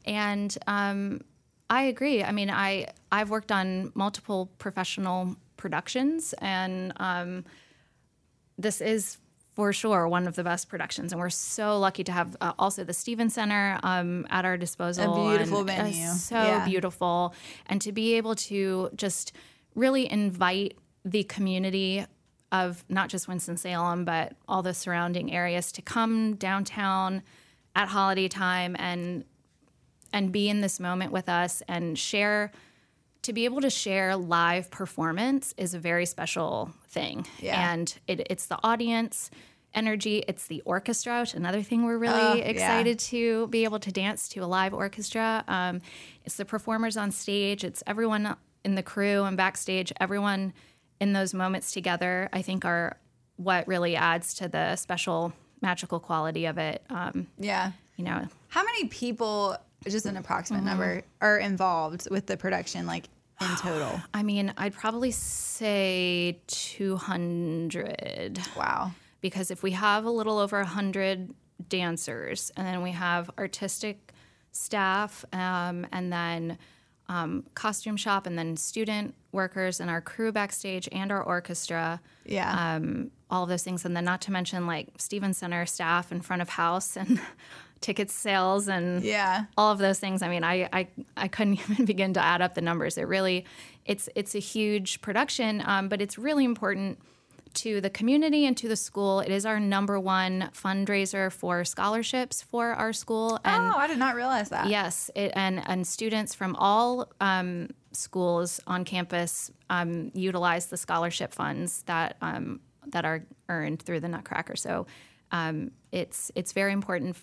and 0.05 0.57
um, 0.65 1.21
I 1.69 1.83
agree. 1.83 2.23
I 2.23 2.31
mean, 2.31 2.49
I 2.49 2.87
I've 3.11 3.29
worked 3.29 3.51
on 3.51 3.91
multiple 3.95 4.49
professional 4.57 5.35
productions, 5.57 6.33
and 6.39 6.93
um, 6.97 7.45
this 8.57 8.81
is 8.81 9.17
for 9.53 9.71
sure 9.71 10.07
one 10.07 10.27
of 10.27 10.35
the 10.35 10.43
best 10.43 10.67
productions, 10.67 11.11
and 11.11 11.19
we're 11.21 11.29
so 11.29 11.79
lucky 11.79 12.03
to 12.03 12.11
have 12.11 12.35
uh, 12.41 12.53
also 12.57 12.83
the 12.83 12.93
Stevens 12.93 13.33
Center 13.35 13.79
um, 13.83 14.25
at 14.29 14.45
our 14.45 14.57
disposal. 14.57 15.13
A 15.13 15.29
beautiful 15.37 15.59
and, 15.61 15.69
uh, 15.69 15.73
venue. 15.73 16.07
so 16.09 16.35
Yeah. 16.35 16.65
beautiful, 16.65 17.33
and 17.67 17.81
to 17.81 17.91
be 17.91 18.15
able 18.15 18.35
to 18.35 18.89
just 18.95 19.33
really 19.75 20.11
invite 20.11 20.77
the 21.05 21.23
community 21.23 22.05
of 22.51 22.83
not 22.87 23.09
just 23.09 23.27
Winston 23.27 23.57
Salem, 23.57 24.05
but 24.05 24.35
all 24.47 24.61
the 24.61 24.73
surrounding 24.73 25.33
areas 25.33 25.71
to 25.71 25.81
come 25.81 26.35
downtown 26.35 27.23
at 27.75 27.87
holiday 27.89 28.27
time 28.27 28.75
and 28.77 29.25
and 30.13 30.31
be 30.31 30.47
in 30.47 30.61
this 30.61 30.79
moment 30.79 31.11
with 31.11 31.27
us 31.27 31.61
and 31.67 31.97
share 31.99 32.51
to 33.23 33.33
be 33.33 33.45
able 33.45 33.61
to 33.61 33.69
share 33.69 34.15
live 34.15 34.69
performance 34.69 35.53
is 35.57 35.73
a 35.73 35.79
very 35.79 36.05
special 36.05 36.71
thing 36.89 37.25
Yeah. 37.39 37.71
and 37.73 37.93
it, 38.07 38.27
it's 38.29 38.45
the 38.47 38.59
audience 38.63 39.29
energy 39.73 40.23
it's 40.27 40.45
the 40.47 40.61
orchestra 40.65 41.21
which 41.21 41.33
another 41.33 41.63
thing 41.63 41.83
we're 41.83 41.97
really 41.97 42.13
Oh, 42.21 42.33
yeah. 42.35 42.43
excited 42.43 42.99
to 42.99 43.47
be 43.47 43.63
able 43.63 43.79
to 43.79 43.91
dance 43.91 44.29
to 44.29 44.41
a 44.41 44.45
live 44.45 44.73
orchestra 44.73 45.43
um, 45.47 45.81
it's 46.25 46.35
the 46.35 46.45
performers 46.45 46.95
on 46.95 47.11
stage 47.11 47.63
it's 47.63 47.81
everyone 47.87 48.35
in 48.63 48.75
the 48.75 48.83
crew 48.83 49.23
and 49.23 49.35
backstage 49.35 49.91
everyone 49.99 50.53
in 50.99 51.13
those 51.13 51.33
moments 51.33 51.71
together 51.71 52.29
i 52.33 52.41
think 52.43 52.65
are 52.65 52.97
what 53.37 53.67
really 53.67 53.95
adds 53.95 54.35
to 54.35 54.47
the 54.47 54.75
special 54.75 55.33
magical 55.61 55.99
quality 55.99 56.45
of 56.45 56.57
it 56.59 56.83
um, 56.91 57.25
yeah. 57.39 57.71
you 57.95 58.03
know 58.05 58.27
How 58.49 58.63
many 58.63 58.85
people, 58.89 59.57
just 59.91 60.05
an 60.05 60.17
approximate 60.17 60.61
Mm-hmm. 60.61 60.69
number, 60.69 61.01
are 61.21 61.37
involved 61.37 62.07
with 62.09 62.25
the 62.27 62.37
production, 62.37 62.85
like 62.85 63.09
in 63.41 63.47
total? 63.57 63.99
I 64.13 64.23
mean, 64.23 64.53
I'd 64.57 64.73
probably 64.73 65.11
say 65.11 66.39
200 66.47 68.39
Wow. 68.57 68.91
because 69.21 69.51
if 69.51 69.63
we 69.63 69.71
have 69.71 70.05
a 70.05 70.09
little 70.11 70.37
over 70.37 70.57
100 70.59 71.33
dancers 71.69 72.51
and 72.57 72.65
then 72.67 72.81
we 72.81 72.91
have 72.91 73.29
artistic 73.37 74.13
staff 74.51 75.25
um, 75.33 75.85
and 75.91 76.11
then 76.11 76.57
um, 77.09 77.43
costume 77.53 77.97
shop, 77.97 78.25
and 78.25 78.39
then 78.39 78.55
student 78.55 79.13
workers 79.33 79.81
and 79.81 79.89
our 79.89 79.99
crew 79.99 80.31
backstage 80.31 80.87
and 80.93 81.11
our 81.11 81.21
orchestra. 81.21 81.99
Yeah. 82.25 82.75
Um, 82.75 83.11
all 83.29 83.43
of 83.43 83.49
those 83.49 83.61
things, 83.61 83.83
and 83.83 83.93
then 83.95 84.05
not 84.05 84.21
to 84.21 84.31
mention 84.31 84.65
like 84.65 84.87
Stevens 84.97 85.37
Center 85.37 85.65
staff 85.65 86.13
in 86.13 86.21
front 86.21 86.41
of 86.41 86.47
house 86.49 86.95
and 86.95 87.19
ticket 87.83 88.09
sales 88.09 88.67
and 88.67 89.03
Yeah. 89.03 89.45
all 89.57 89.71
of 89.71 89.77
those 89.77 89.99
things. 89.99 90.21
I 90.23 90.29
mean, 90.29 90.43
I, 90.43 90.67
I 90.73 90.87
I 91.15 91.27
couldn't 91.27 91.59
even 91.69 91.85
begin 91.85 92.13
to 92.13 92.19
add 92.23 92.41
up 92.41 92.55
the 92.55 92.61
numbers. 92.61 92.97
It 92.97 93.07
really, 93.07 93.45
it's 93.85 94.09
it's 94.15 94.33
a 94.33 94.39
huge 94.39 95.01
production, 95.01 95.61
um, 95.65 95.89
but 95.89 96.01
it's 96.01 96.17
really 96.17 96.45
important 96.45 96.97
to 97.55 97.79
the 97.81 97.89
community 97.91 98.47
and 98.47 98.57
to 98.57 98.67
the 98.67 98.75
school. 98.75 99.19
It 99.19 99.29
is 99.29 99.45
our 99.45 99.59
number 99.59 99.99
one 99.99 100.49
fundraiser 100.53 101.31
for 101.31 101.63
scholarships 101.63 102.41
for 102.41 102.73
our 102.73 102.93
school, 102.93 103.39
and 103.45 103.61
oh, 103.75 103.77
I 103.77 103.85
did 103.87 103.99
not 103.99 104.15
realize 104.15 104.49
that. 104.49 104.67
Yes, 104.69 105.11
it, 105.15 105.31
and 105.35 105.61
and 105.67 105.85
students 105.85 106.33
from 106.33 106.55
all 106.55 107.11
um, 107.21 107.69
schools 107.91 108.59
on 108.65 108.85
campus 108.85 109.51
um, 109.69 110.09
utilize 110.15 110.67
the 110.67 110.77
scholarship 110.77 111.31
funds 111.31 111.83
that 111.83 112.15
um, 112.21 112.59
that 112.87 113.05
are 113.05 113.23
earned 113.49 113.81
through 113.83 113.99
the 113.99 114.07
Nutcracker. 114.09 114.55
So 114.55 114.87
um, 115.31 115.71
it's 115.91 116.31
it's 116.35 116.53
very 116.53 116.71
important 116.73 117.17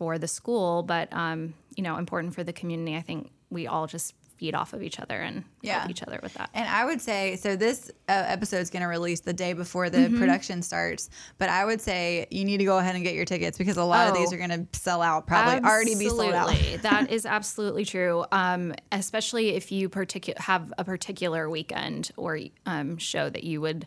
for 0.00 0.16
the 0.18 0.26
school, 0.26 0.82
but 0.82 1.12
um, 1.12 1.52
you 1.76 1.82
know 1.82 1.96
important 1.98 2.34
for 2.34 2.42
the 2.42 2.54
community. 2.54 2.96
I 2.96 3.02
think 3.02 3.30
we 3.50 3.66
all 3.66 3.86
just 3.86 4.14
feed 4.38 4.54
off 4.54 4.72
of 4.72 4.82
each 4.82 4.98
other 4.98 5.16
and 5.20 5.44
Yeah. 5.60 5.80
help 5.80 5.90
each 5.90 6.02
other 6.02 6.18
with 6.22 6.32
that. 6.32 6.48
And 6.54 6.66
I 6.66 6.86
would 6.86 7.02
say 7.02 7.36
so. 7.36 7.54
This 7.56 7.90
uh, 8.08 8.12
episode 8.26 8.56
is 8.60 8.70
going 8.70 8.80
to 8.80 8.88
release 8.88 9.20
the 9.20 9.34
day 9.34 9.52
before 9.52 9.90
the 9.90 10.08
production 10.18 10.62
starts, 10.62 11.10
but 11.36 11.50
I 11.50 11.66
would 11.66 11.82
say 11.82 12.26
you 12.30 12.46
need 12.46 12.56
to 12.56 12.64
go 12.64 12.78
ahead 12.78 12.94
and 12.94 13.04
get 13.04 13.14
your 13.14 13.26
tickets 13.26 13.58
because 13.58 13.76
a 13.76 13.84
lot 13.84 14.08
of 14.08 14.14
these 14.14 14.32
Oh. 14.32 14.36
are 14.36 14.38
going 14.38 14.66
to 14.66 14.78
sell 14.80 15.02
out. 15.02 15.26
Probably 15.26 15.60
already 15.62 15.94
be 15.94 16.08
sold 16.08 16.32
out. 16.32 16.54
That 16.82 17.10
is 17.10 17.26
absolutely 17.26 17.84
true. 17.84 18.24
Um, 18.32 18.72
especially 18.90 19.50
if 19.50 19.70
you 19.70 19.90
particu- 19.90 20.38
have 20.38 20.72
a 20.78 20.84
particular 20.84 21.50
weekend 21.50 22.10
or 22.16 22.38
um, 22.64 22.96
show 22.96 23.28
that 23.28 23.44
you 23.44 23.60
would 23.60 23.86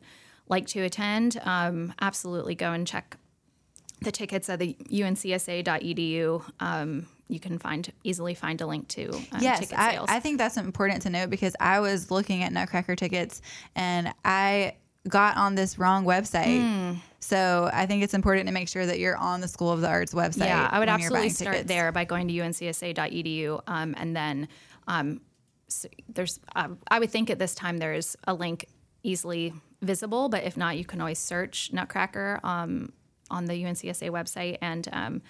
like 0.49 0.67
to 0.67 0.81
attend. 0.81 1.41
Um, 1.43 1.95
absolutely 1.99 2.53
go 2.53 2.71
and 2.73 2.85
check 2.85 3.17
the 4.03 4.11
tickets 4.11 4.49
at 4.49 4.59
the 4.59 4.75
uncsa.edu. 4.89 6.43
Um, 6.59 7.07
you 7.29 7.39
can 7.39 7.57
find 7.57 7.91
easily 8.03 8.33
find 8.33 8.61
a 8.61 8.67
link 8.67 8.87
to 8.89 9.09
um, 9.13 9.39
Yes, 9.39 9.61
ticket 9.61 9.79
I, 9.79 9.93
sales. 9.93 10.09
I 10.09 10.19
think 10.19 10.37
that's 10.37 10.57
important 10.57 11.01
to 11.03 11.09
note 11.09 11.29
because 11.29 11.55
I 11.59 11.79
was 11.79 12.11
looking 12.11 12.43
at 12.43 12.51
Nutcracker 12.51 12.95
tickets 12.95 13.41
and 13.75 14.13
I 14.23 14.75
got 15.07 15.37
on 15.37 15.55
this 15.55 15.79
wrong 15.79 16.05
website. 16.05 16.61
Hmm. 16.61 16.99
So 17.19 17.69
I 17.73 17.85
think 17.85 18.03
it's 18.03 18.13
important 18.13 18.47
to 18.47 18.53
make 18.53 18.67
sure 18.67 18.85
that 18.85 18.99
you're 18.99 19.17
on 19.17 19.41
the 19.41 19.47
School 19.47 19.71
of 19.71 19.81
the 19.81 19.87
Arts 19.87 20.13
website. 20.13 20.47
Yeah, 20.47 20.67
I 20.69 20.79
would 20.79 20.89
absolutely 20.89 21.29
start 21.29 21.53
tickets. 21.53 21.67
there 21.69 21.91
by 21.91 22.05
going 22.05 22.27
to 22.27 22.33
uncsa.edu 22.33 23.61
um, 23.67 23.95
and 23.97 24.15
then 24.15 24.47
um, 24.87 25.21
so 25.67 25.87
there's 26.09 26.39
um, 26.55 26.77
I 26.89 26.99
would 26.99 27.09
think 27.09 27.29
at 27.29 27.39
this 27.39 27.55
time 27.55 27.77
there's 27.77 28.15
a 28.25 28.33
link 28.33 28.67
easily 29.03 29.53
visible, 29.81 30.29
but 30.29 30.43
if 30.43 30.55
not, 30.57 30.77
you 30.77 30.85
can 30.85 31.01
always 31.01 31.19
search 31.19 31.71
Nutcracker 31.73 32.39
um, 32.43 32.93
on 33.33 33.45
the 33.45 33.53
UNCSA 33.63 34.09
website 34.11 34.57
and 34.61 34.87
um, 34.93 35.21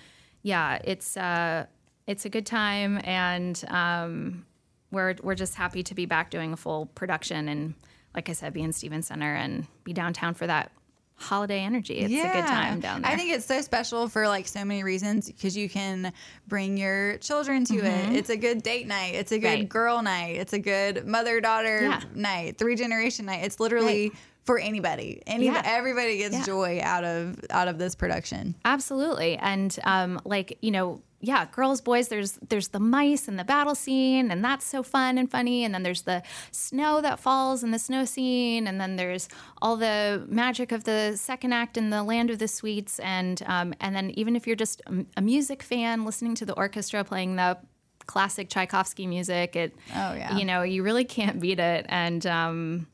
yeah, 0.43 0.77
it's 0.83 1.15
uh, 1.17 1.65
it's 2.05 2.25
a 2.25 2.29
good 2.29 2.45
time 2.45 2.99
and 3.05 3.63
um, 3.69 4.45
we're 4.91 5.15
we're 5.23 5.35
just 5.35 5.55
happy 5.55 5.81
to 5.83 5.95
be 5.95 6.05
back 6.05 6.29
doing 6.29 6.51
a 6.53 6.57
full 6.57 6.87
production 6.87 7.47
and 7.47 7.73
like 8.15 8.29
I 8.29 8.33
said, 8.33 8.53
be 8.53 8.61
in 8.61 8.73
Stevens 8.73 9.07
Center 9.07 9.33
and 9.33 9.65
be 9.83 9.93
downtown 9.93 10.33
for 10.35 10.45
that 10.45 10.71
holiday 11.15 11.59
energy. 11.61 11.99
It's 11.99 12.13
a 12.13 12.33
good 12.33 12.45
time 12.45 12.79
down 12.79 13.01
there. 13.01 13.11
I 13.11 13.15
think 13.15 13.31
it's 13.31 13.45
so 13.45 13.61
special 13.61 14.07
for 14.09 14.27
like 14.27 14.47
so 14.47 14.65
many 14.65 14.83
reasons 14.83 15.27
because 15.27 15.55
you 15.55 15.69
can 15.69 16.11
bring 16.47 16.75
your 16.77 17.17
children 17.19 17.63
to 17.65 17.75
it. 17.77 18.15
It's 18.15 18.29
a 18.29 18.35
good 18.37 18.61
date 18.63 18.85
night. 18.87 19.15
It's 19.15 19.31
a 19.31 19.39
good 19.39 19.47
Mm-hmm. 19.47 19.59
Right. 19.61 19.69
girl 19.69 20.01
night. 20.01 20.35
It's 20.37 20.53
a 20.53 20.59
good 20.59 21.07
mother 21.07 21.39
daughter 21.39 21.81
Yeah. 21.83 22.01
night. 22.13 22.57
Three 22.57 22.75
generation 22.75 23.25
night. 23.25 23.43
It's 23.45 23.59
literally 23.59 24.11
for 24.45 24.59
anybody. 24.59 25.21
Any 25.25 25.45
Yeah. 25.45 25.61
everybody 25.63 26.17
gets 26.17 26.35
Yeah. 26.35 26.43
joy 26.45 26.79
out 26.83 27.03
of 27.03 27.39
out 27.49 27.67
of 27.67 27.77
this 27.77 27.95
production. 27.95 28.55
Absolutely. 28.65 29.37
And 29.37 29.77
um, 29.83 30.19
like, 30.25 30.57
you 30.61 30.71
know, 30.71 31.01
yeah, 31.21 31.45
girls, 31.53 31.79
boys, 31.79 32.09
there's 32.09 32.33
there's 32.49 32.67
the 32.69 32.81
mice 32.81 33.29
and 33.29 33.39
the 33.39 33.45
battle 33.45 33.75
scene, 33.75 34.29
and 34.29 34.43
that's 34.43 34.65
so 34.65 34.83
fun 34.83 35.17
and 35.17 35.31
funny. 35.31 35.63
And 35.63 35.73
then 35.73 35.81
there's 35.83 36.01
the 36.01 36.21
snow 36.51 36.99
that 36.99 37.17
falls 37.17 37.63
in 37.63 37.71
the 37.71 37.79
snow 37.79 38.03
scene, 38.03 38.67
and 38.67 38.81
then 38.81 38.97
there's 38.97 39.29
all 39.61 39.77
the 39.77 40.25
magic 40.27 40.73
of 40.73 40.83
the 40.83 41.13
second 41.15 41.53
act 41.53 41.77
in 41.77 41.91
the 41.91 42.03
land 42.03 42.29
of 42.29 42.39
the 42.39 42.49
sweets, 42.49 42.99
and 42.99 43.41
um, 43.45 43.73
and 43.79 43.95
then 43.95 44.09
even 44.11 44.35
if 44.35 44.45
you're 44.45 44.57
just 44.57 44.81
a, 44.87 45.05
a 45.15 45.21
music 45.21 45.63
fan, 45.63 46.03
listening 46.03 46.35
to 46.35 46.45
the 46.45 46.53
orchestra 46.55 47.05
playing 47.05 47.37
the 47.37 47.57
classic 48.05 48.49
Tchaikovsky 48.49 49.07
music, 49.07 49.55
it 49.55 49.73
Oh, 49.95 50.13
yeah. 50.13 50.35
you 50.35 50.43
know, 50.43 50.63
you 50.63 50.83
really 50.83 51.05
can't 51.05 51.39
beat 51.39 51.57
it. 51.59 51.85
And 51.87 52.25
um, 52.27 52.87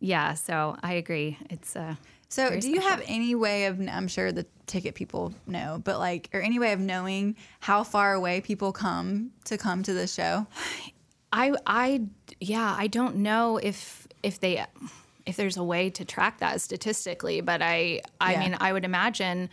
yeah, 0.00 0.34
so 0.34 0.76
I 0.82 0.94
agree. 0.94 1.38
It's 1.50 1.76
uh, 1.76 1.94
So, 2.28 2.58
do 2.58 2.70
you 2.70 2.80
have 2.80 3.02
any 3.06 3.34
way 3.34 3.66
of? 3.66 3.80
I'm 3.80 4.08
sure 4.08 4.32
the 4.32 4.46
ticket 4.66 4.94
people 4.94 5.32
know, 5.46 5.80
but 5.84 5.98
like, 5.98 6.28
or 6.32 6.40
any 6.40 6.58
way 6.58 6.72
of 6.72 6.80
knowing 6.80 7.36
how 7.60 7.84
far 7.84 8.14
away 8.14 8.40
people 8.40 8.72
come 8.72 9.32
to 9.44 9.58
come 9.58 9.82
to 9.82 9.92
the 9.92 10.06
show? 10.06 10.46
I 11.32 11.52
I 11.66 12.02
yeah, 12.40 12.74
I 12.76 12.86
don't 12.86 13.16
know 13.16 13.58
if 13.58 14.06
if 14.22 14.40
they 14.40 14.64
if 15.26 15.36
there's 15.36 15.56
a 15.56 15.64
way 15.64 15.90
to 15.90 16.04
track 16.04 16.38
that 16.38 16.60
statistically, 16.60 17.40
but 17.40 17.62
I 17.62 18.00
I 18.20 18.32
Yeah. 18.32 18.40
mean 18.40 18.56
I 18.60 18.72
would 18.72 18.84
imagine 18.84 19.50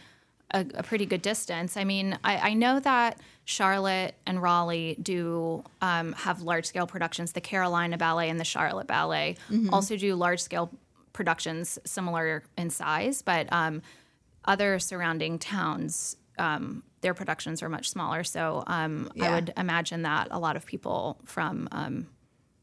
a, 0.52 0.66
a 0.76 0.84
pretty 0.84 1.06
good 1.06 1.22
distance. 1.22 1.76
I 1.78 1.84
mean, 1.84 2.18
I, 2.24 2.52
I 2.52 2.54
know 2.54 2.80
that 2.80 3.20
Charlotte 3.50 4.14
and 4.26 4.42
Raleigh 4.42 4.98
do 5.02 5.64
um, 5.82 6.12
have 6.14 6.42
large 6.42 6.66
scale 6.66 6.86
productions. 6.86 7.32
The 7.32 7.40
Carolina 7.40 7.98
Ballet 7.98 8.30
and 8.30 8.38
the 8.38 8.44
Charlotte 8.44 8.88
Ballet 8.88 9.38
also 9.72 9.96
do 9.96 10.16
large 10.16 10.42
scale 10.42 10.70
productions 11.14 11.80
similar 11.86 12.44
in 12.58 12.70
size, 12.70 13.22
but 13.22 13.48
um, 13.54 13.82
other 14.44 14.80
surrounding 14.80 15.40
towns, 15.40 16.18
um, 16.38 16.84
their 17.00 17.14
productions 17.14 17.64
are 17.64 17.70
much 17.70 17.90
smaller. 17.90 18.26
So 18.26 18.66
um, 18.68 19.10
I 19.22 19.34
would 19.36 19.54
imagine 19.56 20.02
that 20.02 20.28
a 20.30 20.40
lot 20.40 20.58
of 20.58 20.66
people 20.66 21.18
from 21.24 21.70
um, 21.72 22.08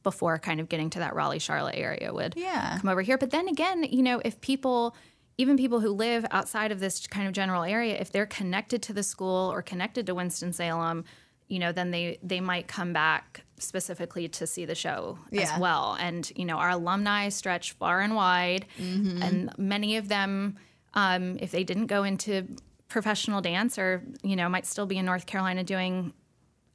before 0.03 0.39
kind 0.39 0.61
of 0.61 0.69
getting 0.69 0.91
to 0.91 0.99
that 0.99 1.15
Raleigh 1.15 1.39
Charlotte 1.39 1.77
area 1.79 2.13
would 2.13 2.35
Yeah. 2.37 2.77
come 2.79 2.91
over 2.91 3.01
here. 3.01 3.17
But 3.17 3.31
then 3.31 3.49
again, 3.49 3.85
you 3.85 4.03
know, 4.03 4.21
if 4.23 4.39
people, 4.43 4.95
even 5.39 5.57
people 5.57 5.81
who 5.81 5.91
live 5.91 6.25
outside 6.31 6.71
of 6.73 6.81
this 6.81 7.07
kind 7.07 7.27
of 7.27 7.33
general 7.33 7.63
area, 7.65 7.97
if 8.01 8.11
they're 8.13 8.27
connected 8.27 8.83
to 8.83 8.93
the 8.93 9.03
school 9.03 9.51
or 9.53 9.63
connected 9.63 10.07
to 10.07 10.15
Winston 10.15 10.53
Salem, 10.53 11.05
you 11.49 11.59
know, 11.59 11.73
then 11.73 11.91
they 11.91 12.19
they 12.23 12.41
might 12.41 12.69
come 12.69 12.93
back 12.93 13.43
specifically 13.59 14.29
to 14.29 14.47
see 14.47 14.65
the 14.65 14.75
show 14.75 15.19
Yeah. 15.31 15.43
as 15.43 15.61
well. 15.61 15.97
And 16.01 16.31
you 16.37 16.45
know, 16.45 16.57
our 16.57 16.71
alumni 16.71 17.29
stretch 17.31 17.73
far 17.73 18.01
and 18.01 18.15
wide, 18.15 18.67
Mm-hmm. 18.79 19.23
and 19.23 19.51
many 19.59 19.97
of 19.97 20.09
them, 20.09 20.57
um, 20.95 21.37
if 21.41 21.51
they 21.51 21.65
didn't 21.65 21.87
go 21.87 22.05
into 22.05 22.47
professional 22.89 23.41
dance 23.41 23.77
or 23.79 24.05
you 24.23 24.37
know 24.37 24.49
might 24.49 24.67
still 24.67 24.87
be 24.87 24.97
in 24.99 25.05
North 25.05 25.27
Carolina 25.27 25.65
doing 25.65 26.13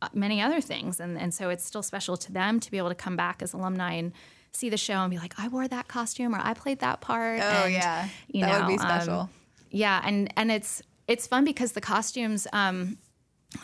uh, 0.01 0.10
many 0.13 0.42
other 0.42 0.60
things 0.60 1.00
and 1.00 1.18
and 1.18 1.34
so 1.34 1.50
it's 1.50 1.63
still 1.63 1.84
special 1.84 2.18
to 2.18 2.32
them 2.32 2.60
to 2.60 2.70
be 2.72 2.78
able 2.78 2.89
to 2.89 2.96
come 2.96 3.16
back 3.16 3.42
as 3.42 3.54
alumni 3.54 3.94
and 3.94 4.12
see 4.53 4.70
the 4.70 4.77
show 4.77 4.94
and 4.96 5.12
be 5.12 5.18
like 5.18 5.34
I 5.38 5.48
wore 5.48 5.68
that 5.68 5.88
costume 5.88 6.36
or 6.36 6.39
I 6.39 6.53
played 6.53 6.79
that 6.79 7.01
part 7.01 7.39
Oh 7.39 7.44
and, 7.65 7.74
yeah, 7.74 8.08
you 8.27 8.41
that 8.41 8.48
know 8.62 8.68
would 8.68 8.74
be 8.74 8.79
um, 8.79 8.88
special. 9.01 9.29
yeah 9.72 10.01
and 10.03 10.32
and 10.36 10.51
it's 10.51 10.82
it's 11.08 11.27
fun 11.27 11.46
because 11.46 11.74
the 11.74 11.82
costumes 11.82 12.48
um 12.53 12.98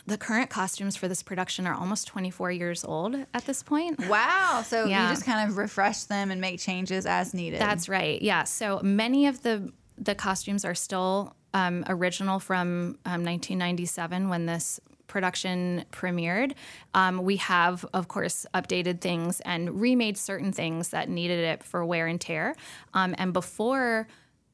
the 0.07 0.17
current 0.17 0.49
costumes 0.49 0.95
for 0.95 1.07
this 1.07 1.21
production 1.21 1.67
are 1.67 1.75
almost 1.75 2.07
24 2.07 2.51
years 2.51 2.83
old 2.83 3.15
at 3.33 3.45
this 3.45 3.61
point 3.61 3.99
wow. 4.07 4.63
So 4.65 4.85
yeah. 4.85 5.03
you 5.03 5.13
just 5.13 5.25
kind 5.25 5.47
of 5.49 5.57
refresh 5.57 6.03
them 6.05 6.31
and 6.31 6.41
make 6.41 6.59
changes 6.59 7.05
as 7.05 7.33
needed. 7.33 7.59
That's 7.61 7.87
right. 7.87 8.19
Yeah. 8.21 8.45
So 8.45 8.79
many 8.81 9.27
of 9.27 9.43
the 9.43 9.71
the 9.97 10.15
costumes 10.15 10.65
are 10.65 10.75
still 10.75 11.35
um, 11.53 11.85
original 11.87 12.39
from 12.39 12.97
um, 13.05 13.23
1997 13.23 14.27
when 14.27 14.45
this 14.45 14.79
production 15.15 15.85
premiered. 15.93 16.51
Um, 16.93 17.23
we 17.23 17.37
have, 17.37 17.85
of 17.93 18.09
course, 18.09 18.45
updated 18.53 18.99
things 18.99 19.39
and 19.45 19.79
remade 19.79 20.17
certain 20.17 20.51
things 20.51 20.89
that 20.89 21.07
needed 21.07 21.39
it 21.39 21.63
for 21.63 21.85
wear 21.85 22.05
and 22.07 22.19
tear. 22.19 22.53
Um, 22.93 23.15
and 23.17 23.31
before 23.31 24.09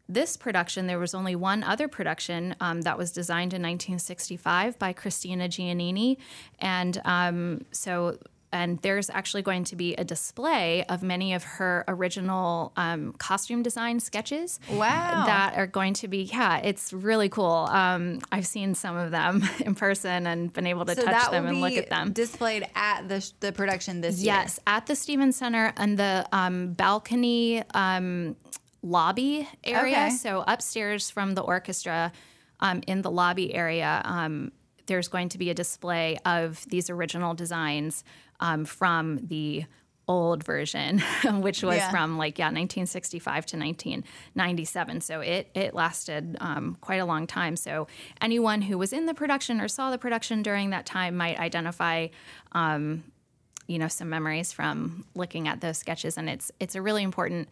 this 0.07 0.37
production, 0.37 0.85
there 0.85 0.99
was 0.99 1.15
only 1.15 1.35
one 1.35 1.63
other 1.63 1.87
production 1.87 2.55
um, 2.59 2.81
that 2.81 2.95
was 2.95 3.11
designed 3.11 3.53
in 3.53 3.63
1965 3.63 4.77
by 4.77 4.93
Christina 4.93 5.47
Giannini, 5.47 6.17
and 6.59 7.01
um, 7.05 7.65
so 7.71 8.19
and 8.51 8.79
there's 8.79 9.09
actually 9.09 9.41
going 9.41 9.63
to 9.65 9.75
be 9.75 9.95
a 9.95 10.03
display 10.03 10.83
of 10.85 11.03
many 11.03 11.33
of 11.33 11.43
her 11.43 11.83
original 11.87 12.73
um, 12.75 13.13
costume 13.13 13.63
design 13.63 13.99
sketches. 13.99 14.59
Wow. 14.69 15.23
That 15.25 15.57
are 15.57 15.67
going 15.67 15.93
to 15.95 16.07
be, 16.07 16.23
yeah, 16.23 16.57
it's 16.57 16.91
really 16.91 17.29
cool. 17.29 17.67
Um, 17.69 18.19
I've 18.31 18.47
seen 18.47 18.75
some 18.75 18.97
of 18.97 19.11
them 19.11 19.43
in 19.59 19.75
person 19.75 20.27
and 20.27 20.51
been 20.51 20.67
able 20.67 20.85
to 20.85 20.95
so 20.95 21.03
touch 21.03 21.31
them 21.31 21.45
and 21.45 21.61
look 21.61 21.73
at 21.73 21.89
them. 21.89 22.11
displayed 22.13 22.67
at 22.75 23.07
the 23.07 23.21
sh- 23.21 23.31
the 23.39 23.51
production 23.51 24.01
this 24.01 24.19
year. 24.19 24.33
Yes, 24.33 24.59
at 24.67 24.85
the 24.85 24.95
Stevens 24.95 25.35
Center 25.35 25.73
and 25.77 25.97
the 25.97 26.27
um, 26.31 26.73
balcony 26.73 27.63
um, 27.73 28.35
lobby 28.83 29.47
area. 29.63 30.07
Okay. 30.07 30.09
So 30.11 30.43
upstairs 30.47 31.09
from 31.09 31.35
the 31.35 31.41
orchestra, 31.41 32.11
um, 32.59 32.81
in 32.87 33.01
the 33.01 33.11
lobby 33.11 33.53
area, 33.53 34.01
um, 34.05 34.51
there's 34.85 35.07
going 35.07 35.29
to 35.29 35.37
be 35.37 35.49
a 35.49 35.53
display 35.53 36.17
of 36.25 36.63
these 36.69 36.89
original 36.89 37.33
designs 37.33 38.03
um, 38.41 38.65
from 38.65 39.19
the 39.27 39.63
old 40.07 40.43
version, 40.43 40.99
which 41.41 41.63
was 41.63 41.77
Yeah. 41.77 41.89
from 41.91 42.17
like 42.17 42.37
yeah 42.37 42.47
1965 42.47 43.45
to 43.45 43.57
1997. 43.57 45.01
So 45.01 45.21
it 45.21 45.49
it 45.53 45.73
lasted 45.73 46.35
um, 46.41 46.75
quite 46.81 46.97
a 46.97 47.05
long 47.05 47.27
time. 47.27 47.55
So 47.55 47.87
anyone 48.19 48.61
who 48.63 48.77
was 48.77 48.91
in 48.91 49.05
the 49.05 49.13
production 49.13 49.61
or 49.61 49.67
saw 49.67 49.89
the 49.91 49.97
production 49.97 50.41
during 50.43 50.71
that 50.71 50.85
time 50.85 51.15
might 51.15 51.39
identify. 51.39 52.07
Um, 52.51 53.03
you 53.67 53.79
know 53.79 53.87
some 53.87 54.09
memories 54.09 54.51
from 54.51 55.05
looking 55.15 55.47
at 55.47 55.61
those 55.61 55.77
sketches 55.77 56.17
and 56.17 56.27
it's 56.29 56.51
it's 56.59 56.75
a 56.75 56.81
really 56.81 57.03
important 57.03 57.47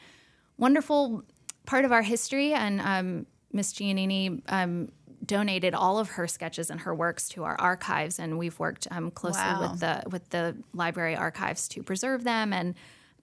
wonderful 0.57 1.23
part 1.65 1.85
of 1.85 1.93
our 1.93 2.01
history 2.01 2.51
and 2.53 2.81
um, 2.81 3.25
miss 3.53 3.71
giannini 3.71 4.41
um, 4.49 4.91
donated 5.29 5.73
all 5.75 5.99
of 5.99 6.09
her 6.17 6.27
sketches 6.27 6.69
and 6.71 6.81
her 6.81 6.93
works 6.93 7.29
to 7.29 7.43
our 7.43 7.55
archives 7.61 8.17
and 8.19 8.37
we've 8.37 8.57
worked 8.59 8.87
um, 8.91 9.11
closely 9.11 9.41
Wow. 9.41 9.61
with 9.71 9.79
the 9.79 10.03
with 10.09 10.29
the 10.31 10.55
library 10.73 11.15
archives 11.15 11.67
to 11.69 11.83
preserve 11.83 12.23
them 12.23 12.51
and 12.51 12.73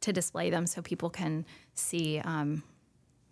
to 0.01 0.13
display 0.13 0.49
them 0.51 0.67
so 0.67 0.81
people 0.83 1.11
can 1.11 1.45
see 1.75 2.21
um, 2.21 2.63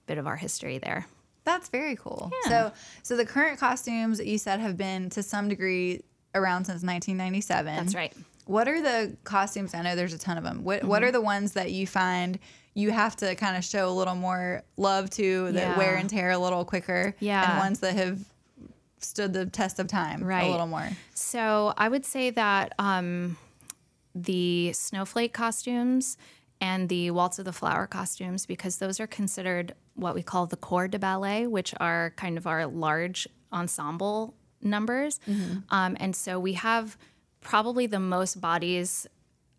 a 0.04 0.06
bit 0.08 0.18
of 0.18 0.26
our 0.26 0.36
history 0.36 0.78
there 0.78 1.06
That's 1.44 1.68
very 1.68 1.94
cool. 1.96 2.30
So, 2.48 2.72
so 3.02 3.16
the 3.16 3.24
current 3.26 3.60
costumes 3.60 4.18
that 4.18 4.26
you 4.26 4.38
said 4.38 4.58
have 4.60 4.76
been 4.76 5.08
to 5.10 5.22
some 5.22 5.48
degree 5.48 6.02
around 6.34 6.64
since 6.64 6.82
1997. 6.82 7.76
that's 7.76 7.94
right 7.94 8.12
What 8.46 8.66
are 8.66 8.80
the 8.82 9.16
costumes? 9.24 9.72
I 9.72 9.82
know 9.82 9.94
there's 9.94 10.14
a 10.14 10.18
ton 10.18 10.36
of 10.36 10.44
them. 10.44 10.64
What 10.64 10.82
What 10.84 11.00
Mm-hmm. 11.00 11.08
are 11.08 11.12
the 11.12 11.20
ones 11.34 11.52
that 11.52 11.70
you 11.70 11.86
find 11.86 12.38
you 12.76 12.90
have 12.90 13.14
to 13.16 13.36
kind 13.36 13.56
of 13.56 13.62
show 13.62 13.88
a 13.88 13.94
little 14.00 14.16
more 14.16 14.62
love 14.76 15.08
to 15.10 15.52
that 15.52 15.68
Yeah. 15.70 15.78
wear 15.78 15.94
and 15.94 16.10
tear 16.10 16.30
a 16.32 16.38
little 16.38 16.64
quicker? 16.64 17.14
Yeah. 17.20 17.48
And 17.50 17.58
ones 17.60 17.78
that 17.80 17.94
have 17.94 18.18
stood 19.04 19.32
the 19.32 19.46
test 19.46 19.78
of 19.78 19.86
time 19.86 20.22
a 20.22 20.50
little 20.50 20.66
more. 20.66 20.88
So 21.14 21.74
I 21.76 21.88
would 21.88 22.04
say 22.04 22.30
that 22.30 22.72
um, 22.78 23.36
the 24.14 24.72
snowflake 24.72 25.32
costumes 25.32 26.16
and 26.60 26.88
the 26.88 27.10
waltz 27.10 27.38
of 27.38 27.44
the 27.44 27.52
flower 27.52 27.86
costumes, 27.86 28.46
because 28.46 28.78
those 28.78 28.98
are 29.00 29.06
considered 29.06 29.74
what 29.94 30.14
we 30.14 30.22
call 30.22 30.46
the 30.46 30.56
corps 30.56 30.88
de 30.88 30.98
ballet, 30.98 31.46
which 31.46 31.74
are 31.80 32.12
kind 32.16 32.38
of 32.38 32.46
our 32.46 32.66
large 32.66 33.28
ensemble 33.52 34.34
numbers. 34.62 35.20
Um, 35.70 35.96
and 36.00 36.16
so 36.16 36.40
we 36.40 36.54
have 36.54 36.96
probably 37.40 37.86
the 37.86 38.00
most 38.00 38.40
bodies 38.40 39.06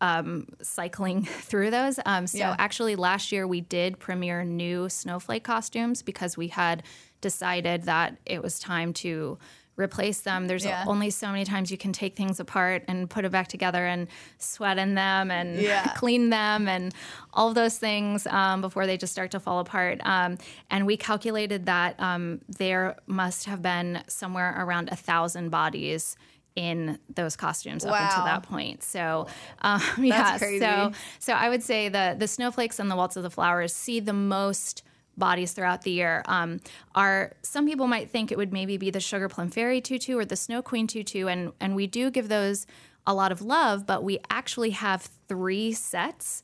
um, 0.00 0.46
cycling 0.62 1.24
through 1.24 1.70
those. 1.70 1.98
Um, 2.04 2.26
so 2.26 2.38
Yeah. 2.38 2.56
actually, 2.58 2.96
last 2.96 3.32
year 3.32 3.46
we 3.46 3.60
did 3.60 3.98
premiere 3.98 4.44
new 4.44 4.88
snowflake 4.88 5.44
costumes 5.44 6.02
because 6.02 6.36
we 6.36 6.48
had 6.48 6.82
decided 7.20 7.84
that 7.84 8.16
it 8.26 8.42
was 8.42 8.58
time 8.58 8.92
to 8.92 9.38
replace 9.78 10.20
them. 10.22 10.46
There's 10.46 10.64
Yeah. 10.64 10.84
only 10.86 11.10
so 11.10 11.26
many 11.28 11.44
times 11.44 11.70
you 11.70 11.76
can 11.76 11.92
take 11.92 12.16
things 12.16 12.40
apart 12.40 12.84
and 12.88 13.10
put 13.10 13.26
it 13.26 13.30
back 13.32 13.48
together 13.48 13.84
and 13.86 14.08
sweat 14.38 14.78
in 14.78 14.94
them 14.94 15.30
and 15.30 15.56
Yeah. 15.60 15.92
clean 15.96 16.30
them 16.30 16.66
and 16.66 16.94
all 17.34 17.48
of 17.50 17.54
those 17.54 17.76
things 17.76 18.26
um, 18.26 18.62
before 18.62 18.86
they 18.86 18.96
just 18.96 19.12
start 19.12 19.30
to 19.32 19.40
fall 19.40 19.58
apart. 19.60 20.00
Um, 20.04 20.38
and 20.70 20.86
we 20.86 20.96
calculated 20.96 21.66
that 21.66 22.00
um, 22.00 22.40
there 22.48 22.96
must 23.06 23.44
have 23.46 23.60
been 23.60 24.02
somewhere 24.08 24.54
around 24.58 24.88
a 24.90 24.96
thousand 24.96 25.50
bodies 25.50 26.16
in 26.56 26.98
those 27.14 27.36
costumes 27.36 27.84
up 27.84 27.94
until 27.94 28.24
that 28.24 28.42
point. 28.42 28.82
So, 28.82 29.28
um, 29.60 29.82
yeah. 29.98 30.38
crazy. 30.38 30.58
So, 30.58 30.92
so 31.18 31.32
I 31.34 31.48
would 31.48 31.62
say 31.62 31.88
the 31.88 32.16
the 32.18 32.26
snowflakes 32.26 32.78
and 32.78 32.90
the 32.90 32.96
waltz 32.96 33.16
of 33.16 33.22
the 33.22 33.30
flowers 33.30 33.74
see 33.74 34.00
the 34.00 34.14
most 34.14 34.82
bodies 35.16 35.52
throughout 35.52 35.82
the 35.82 35.90
year. 35.90 36.22
Um, 36.26 36.60
are 36.94 37.32
some 37.42 37.66
people 37.66 37.86
might 37.86 38.10
think 38.10 38.32
it 38.32 38.38
would 38.38 38.52
maybe 38.52 38.76
be 38.76 38.90
the 38.90 39.00
sugar 39.00 39.28
plum 39.28 39.50
fairy 39.50 39.80
tutu 39.80 40.18
or 40.18 40.24
the 40.24 40.36
snow 40.36 40.62
queen 40.62 40.86
tutu, 40.86 41.26
and 41.26 41.52
and 41.60 41.76
we 41.76 41.86
do 41.86 42.10
give 42.10 42.28
those 42.28 42.66
a 43.06 43.14
lot 43.14 43.30
of 43.30 43.40
love, 43.40 43.86
but 43.86 44.02
we 44.02 44.18
actually 44.30 44.70
have 44.70 45.08
three 45.28 45.72
sets 45.72 46.42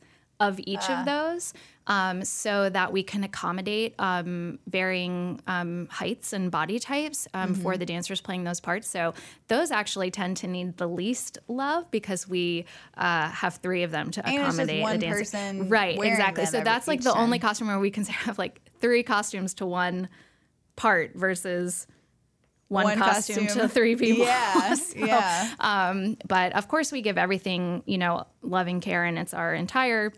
of 0.49 0.61
each 0.65 0.89
of 0.91 1.05
those. 1.07 1.55
Um, 1.89 2.25
so 2.25 2.69
that 2.71 2.93
we 2.93 3.03
can 3.03 3.25
accommodate 3.25 3.97
um, 3.99 4.61
varying 4.69 5.41
um, 5.49 5.89
heights 5.91 6.33
and 6.33 6.49
body 6.49 6.79
types 6.79 7.27
um, 7.35 7.55
for 7.57 7.77
the 7.77 7.85
dancers 7.85 8.21
playing 8.21 8.45
those 8.45 8.61
parts. 8.61 8.87
So 8.89 9.15
those 9.49 9.73
actually 9.73 10.13
tend 10.13 10.37
to 10.39 10.47
need 10.47 10.77
the 10.77 10.87
least 10.87 11.39
love 11.49 11.91
because 11.91 12.29
we 12.29 12.67
uh, 12.97 13.29
have 13.31 13.57
three 13.57 13.83
of 13.83 13.91
them 13.91 14.13
to 14.13 14.25
And 14.25 14.37
it's 14.37 14.45
just 14.45 14.55
accommodate 14.59 14.83
one 14.83 14.93
the 14.93 15.07
dancers. 15.07 15.31
person 15.33 15.69
Right, 15.69 15.99
exactly. 16.01 16.47
So 16.47 16.61
that's 16.61 16.87
like 16.87 17.03
the 17.03 17.11
time. 17.13 17.21
only 17.25 17.41
costume 17.41 17.67
where 17.67 17.81
we 17.81 17.91
can 17.91 18.05
have 18.27 18.39
like 18.39 18.61
three 18.81 19.03
costumes 19.03 19.55
to 19.55 19.67
one 19.67 20.09
part 20.77 21.17
versus 21.17 21.89
one, 22.69 22.85
One 22.85 22.99
costume, 22.99 23.47
costume. 23.47 23.63
to 23.63 23.69
three 23.69 23.97
people. 23.97 24.25
Yeah. 24.25 24.75
So, 24.77 24.99
yeah. 24.99 25.51
um, 25.61 26.17
but 26.29 26.55
of 26.55 26.69
course, 26.69 26.91
we 26.93 27.03
give 27.03 27.19
everything, 27.19 27.83
you 27.87 27.99
know, 27.99 28.27
loving 28.41 28.81
care, 28.81 29.05
and 29.05 29.19
it's 29.19 29.35
our 29.35 29.53
entire 29.55 30.13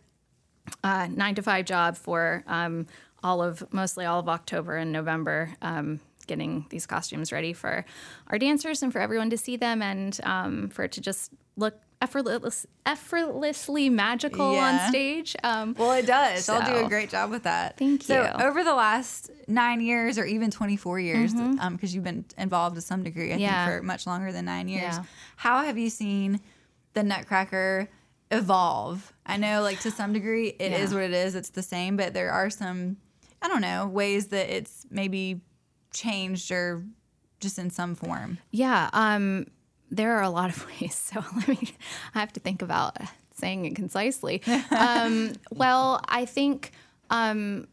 uh, 0.82 1.08
nine 1.10 1.34
to 1.34 1.42
five 1.42 1.64
job 1.64 1.96
for 1.96 2.42
um, 2.46 2.86
all 3.22 3.42
of 3.42 3.62
mostly 3.72 4.04
all 4.04 4.20
of 4.20 4.28
October 4.28 4.76
and 4.76 4.92
November, 4.92 5.54
um, 5.62 6.00
getting 6.26 6.66
these 6.70 6.86
costumes 6.86 7.32
ready 7.32 7.52
for 7.52 7.84
our 8.28 8.38
dancers 8.38 8.82
and 8.82 8.92
for 8.92 8.98
everyone 9.00 9.30
to 9.30 9.36
see 9.38 9.56
them, 9.56 9.82
and 9.82 10.20
um, 10.24 10.68
for 10.70 10.84
it 10.84 10.92
to 10.92 11.00
just 11.00 11.32
look 11.56 11.74
effortless, 12.02 12.66
effortlessly 12.84 13.88
magical 13.88 14.54
Yeah. 14.54 14.82
on 14.84 14.88
stage. 14.90 15.36
Um, 15.42 15.74
Well, 15.78 15.92
it 15.92 16.06
does. 16.06 16.48
I'll 16.48 16.64
do 16.64 16.84
a 16.84 16.88
great 16.88 17.08
job 17.08 17.30
with 17.30 17.44
that. 17.44 17.78
Thank 17.78 18.02
you. 18.02 18.14
So, 18.14 18.36
over 18.40 18.62
the 18.64 18.74
last 18.74 19.30
nine 19.48 19.80
years, 19.80 20.18
or 20.18 20.24
even 20.26 20.50
24 20.50 20.98
years, 21.00 21.32
because 21.32 21.94
you've 21.94 22.04
been 22.04 22.24
involved 22.36 22.74
to 22.76 22.82
some 22.82 23.02
degree, 23.02 23.30
I 23.30 23.34
Mm-hmm. 23.34 23.40
Yeah. 23.40 23.64
think, 23.66 23.80
for 23.80 23.86
much 23.86 24.06
longer 24.06 24.32
than 24.32 24.44
nine 24.46 24.68
years, 24.68 24.82
Yeah. 24.96 25.04
how 25.36 25.62
have 25.62 25.78
you 25.78 25.88
seen 25.88 26.40
the 26.94 27.02
Nutcracker 27.02 27.88
evolve? 28.30 29.12
I 29.26 29.36
know, 29.36 29.62
like, 29.62 29.80
to 29.80 29.90
some 29.90 30.12
degree, 30.12 30.48
it 30.48 30.72
is 30.72 30.90
Yeah. 30.90 30.96
what 30.98 31.04
it 31.04 31.12
is, 31.14 31.34
it's 31.34 31.50
the 31.50 31.62
same, 31.62 31.96
but 31.96 32.14
there 32.14 32.30
are 32.30 32.50
some, 32.50 32.96
I 33.42 33.48
don't 33.48 33.60
know, 33.62 33.86
ways 33.86 34.28
that 34.28 34.54
it's 34.54 34.86
maybe 34.90 35.40
changed 35.92 36.50
or 36.50 36.84
just 37.40 37.58
in 37.58 37.70
some 37.70 37.94
form. 37.94 38.38
Yeah, 38.50 38.90
um, 38.92 39.46
there 39.90 40.16
are 40.16 40.22
a 40.22 40.30
lot 40.30 40.50
of 40.50 40.66
ways. 40.80 40.94
So 40.94 41.22
let 41.36 41.48
me, 41.48 41.74
I 42.14 42.20
have 42.20 42.32
to 42.34 42.40
think 42.40 42.62
about 42.62 42.96
saying 43.34 43.64
it 43.66 43.74
concisely. 43.76 44.42
um, 44.70 45.32
well, 45.50 46.00
I 46.08 46.24
think 46.24 46.72
um, 47.10 47.68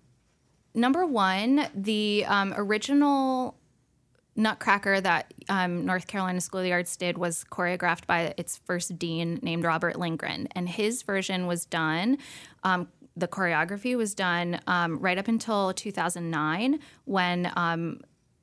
number 0.73 1.05
one, 1.05 1.67
the 1.75 2.25
um, 2.27 2.53
original 2.55 3.55
Nutcracker 4.35 5.01
that 5.01 5.33
um, 5.49 5.85
North 5.85 6.07
Carolina 6.07 6.39
School 6.41 6.61
of 6.61 6.63
the 6.63 6.71
Arts 6.71 6.95
did 6.95 7.17
was 7.17 7.43
choreographed 7.51 8.07
by 8.07 8.33
its 8.37 8.57
first 8.65 8.97
dean 8.97 9.39
named 9.41 9.63
Robert 9.63 9.97
Lindgren, 9.97 10.47
and 10.51 10.69
his 10.69 11.01
version 11.03 11.47
was 11.47 11.65
done. 11.65 12.17
Um, 12.63 12.87
the 13.15 13.27
choreography 13.27 13.97
was 13.97 14.15
done 14.15 14.61
um, 14.67 14.99
right 14.99 15.17
up 15.17 15.27
until 15.27 15.73
2009 15.73 16.79
when 17.05 17.51
um, 17.55 17.99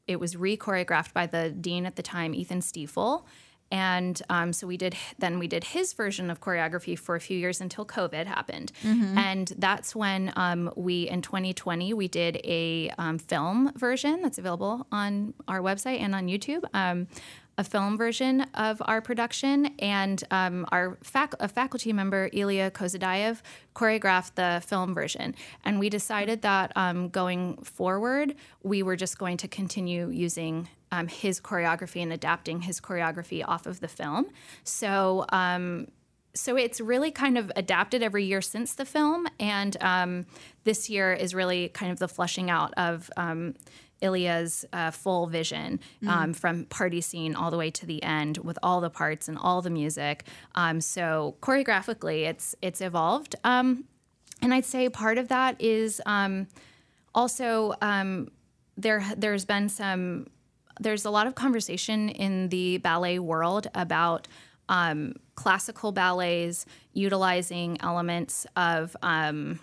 it 0.07 0.21
was 0.21 0.37
re-choreographed 0.37 1.15
by 1.15 1.27
the 1.27 1.51
dean 1.51 1.87
at 1.87 1.97
the 1.97 2.03
time, 2.03 2.35
Ethan 2.35 2.61
Stiefel. 2.61 3.27
And 3.71 4.21
um, 4.31 4.53
so 4.53 4.67
we 4.67 4.77
did. 4.77 4.95
Then 5.19 5.39
we 5.39 5.47
did 5.47 5.65
his 5.65 5.93
version 5.93 6.31
of 6.31 6.41
choreography 6.41 6.99
for 6.99 7.17
a 7.17 7.21
few 7.21 7.37
years 7.37 7.61
until 7.61 7.85
COVID 7.85 8.27
happened, 8.27 8.73
and 9.19 9.53
that's 9.59 9.95
when 9.95 10.33
um, 10.37 10.71
we 10.77 11.09
in 11.09 11.21
2020 11.23 11.93
we 11.95 12.09
did 12.09 12.41
a 12.45 12.91
um, 12.99 13.19
film 13.19 13.73
version 13.77 14.23
that's 14.23 14.39
available 14.39 14.87
on 14.91 15.35
our 15.47 15.61
website 15.61 16.01
and 16.01 16.15
on 16.15 16.27
YouTube. 16.29 16.65
A 17.59 17.65
film 17.65 17.99
version 17.99 18.43
of 18.55 18.81
our 18.85 19.01
production, 19.03 19.75
and 19.81 20.23
um, 20.31 20.65
our 20.71 20.97
fac- 21.03 21.35
a 21.41 21.49
faculty 21.49 21.93
member, 21.93 22.31
Ilya 22.33 22.71
Kozadayev, 22.71 23.41
choreographed 23.75 24.37
the 24.37 24.63
film 24.65 24.95
version. 24.95 25.35
And 25.65 25.81
we 25.81 25.89
decided 25.91 26.43
that 26.43 26.71
um, 26.77 27.09
going 27.09 27.57
forward, 27.65 28.37
we 28.63 28.85
were 28.85 28.95
just 28.95 29.19
going 29.19 29.39
to 29.39 29.49
continue 29.49 30.09
using 30.09 30.69
um, 30.93 31.09
his 31.09 31.41
choreography 31.41 32.01
and 32.01 32.13
adapting 32.13 32.63
his 32.63 32.81
choreography 32.81 33.45
off 33.45 33.67
of 33.67 33.81
the 33.81 33.89
film. 33.89 34.27
So, 34.63 35.27
um, 35.31 35.89
so 36.35 36.57
it's 36.57 36.81
really 36.81 37.11
kind 37.11 37.37
of 37.37 37.51
adapted 37.57 38.05
every 38.05 38.25
year 38.25 38.41
since 38.41 38.75
the 38.75 38.85
film, 38.85 39.27
and 39.41 39.77
um, 39.81 40.27
this 40.63 40.89
year 40.89 41.13
is 41.13 41.35
really 41.35 41.71
kind 41.71 41.91
of 41.91 41.99
the 41.99 42.07
flushing 42.07 42.51
out 42.51 42.73
of 42.77 43.11
um, 43.17 43.55
Ilya's 44.01 44.65
uh, 44.73 44.91
full 44.91 45.27
vision 45.27 45.81
um, 46.07 46.33
from 46.33 46.65
party 46.67 47.01
scene 47.01 47.35
all 47.35 47.51
the 47.51 47.57
way 47.57 47.71
to 47.71 47.87
the 47.87 48.03
end 48.03 48.39
with 48.39 48.59
all 48.63 48.81
the 48.81 48.91
parts 48.91 49.29
and 49.29 49.37
all 49.39 49.63
the 49.63 49.71
music. 49.71 50.25
Um, 50.55 50.81
so 50.81 51.37
choreographically, 51.41 52.29
it's 52.29 52.55
it's 52.63 52.81
evolved, 52.81 53.35
um, 53.45 53.85
and 54.41 54.55
I'd 54.55 54.65
say 54.65 54.89
part 54.89 55.19
of 55.19 55.29
that 55.29 55.61
is 55.61 56.01
um, 56.07 56.47
also 57.15 57.75
um, 57.83 58.31
there. 58.77 59.05
There's 59.17 59.45
been 59.45 59.69
some. 59.69 60.29
There's 60.81 61.05
a 61.05 61.11
lot 61.11 61.27
of 61.27 61.35
conversation 61.35 62.09
in 62.09 62.51
the 62.51 62.79
ballet 62.79 63.19
world 63.19 63.67
about 63.75 64.29
um, 64.69 65.15
classical 65.35 65.93
ballets 65.93 66.67
utilizing 66.93 67.79
elements 67.81 68.47
of 68.57 68.97
um, 69.03 69.59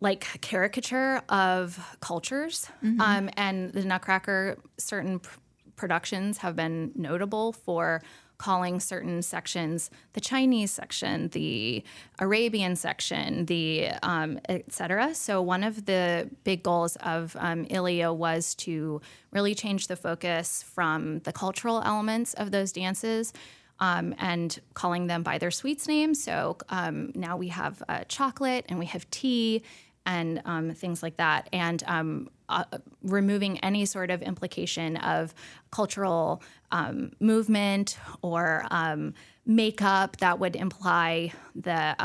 like 0.00 0.40
caricature 0.40 1.22
of 1.28 1.96
cultures. 2.00 2.68
Um, 3.00 3.30
and 3.36 3.72
the 3.72 3.84
Nutcracker, 3.84 4.58
certain 4.78 5.20
pr- 5.20 5.38
productions 5.76 6.38
have 6.38 6.56
been 6.56 6.92
notable 6.94 7.52
for 7.52 8.02
calling 8.36 8.80
certain 8.80 9.22
sections 9.22 9.90
the 10.12 10.20
Chinese 10.20 10.70
section, 10.70 11.28
the 11.28 11.82
Arabian 12.18 12.76
section, 12.76 13.46
the 13.46 13.88
um, 14.02 14.38
etc. 14.48 15.14
So 15.14 15.40
one 15.40 15.64
of 15.64 15.86
the 15.86 16.28
big 16.42 16.62
goals 16.62 16.96
of 16.96 17.36
um, 17.38 17.66
Ilya 17.70 18.12
was 18.12 18.54
to 18.56 19.00
really 19.30 19.54
change 19.54 19.86
the 19.86 19.96
focus 19.96 20.62
from 20.62 21.20
the 21.20 21.32
cultural 21.32 21.80
elements 21.84 22.34
of 22.34 22.50
those 22.50 22.72
dances. 22.72 23.32
Um, 23.80 24.14
and 24.18 24.56
calling 24.74 25.08
them 25.08 25.24
by 25.24 25.38
their 25.38 25.50
sweets 25.50 25.88
names. 25.88 26.22
So 26.22 26.56
um, 26.68 27.10
now 27.16 27.36
we 27.36 27.48
have 27.48 27.82
uh, 27.88 28.04
chocolate 28.06 28.64
and 28.68 28.78
we 28.78 28.86
have 28.86 29.10
tea 29.10 29.64
and 30.06 30.40
um, 30.44 30.70
things 30.70 31.02
like 31.02 31.16
that, 31.16 31.48
and 31.52 31.82
um, 31.86 32.28
uh, 32.48 32.64
removing 33.02 33.58
any 33.60 33.84
sort 33.86 34.10
of 34.10 34.22
implication 34.22 34.96
of 34.98 35.34
cultural 35.70 36.42
um, 36.72 37.12
movement 37.20 37.98
or 38.22 38.66
um, 38.70 39.14
makeup 39.46 40.18
that 40.18 40.38
would 40.38 40.56
imply 40.56 41.32
the 41.54 41.96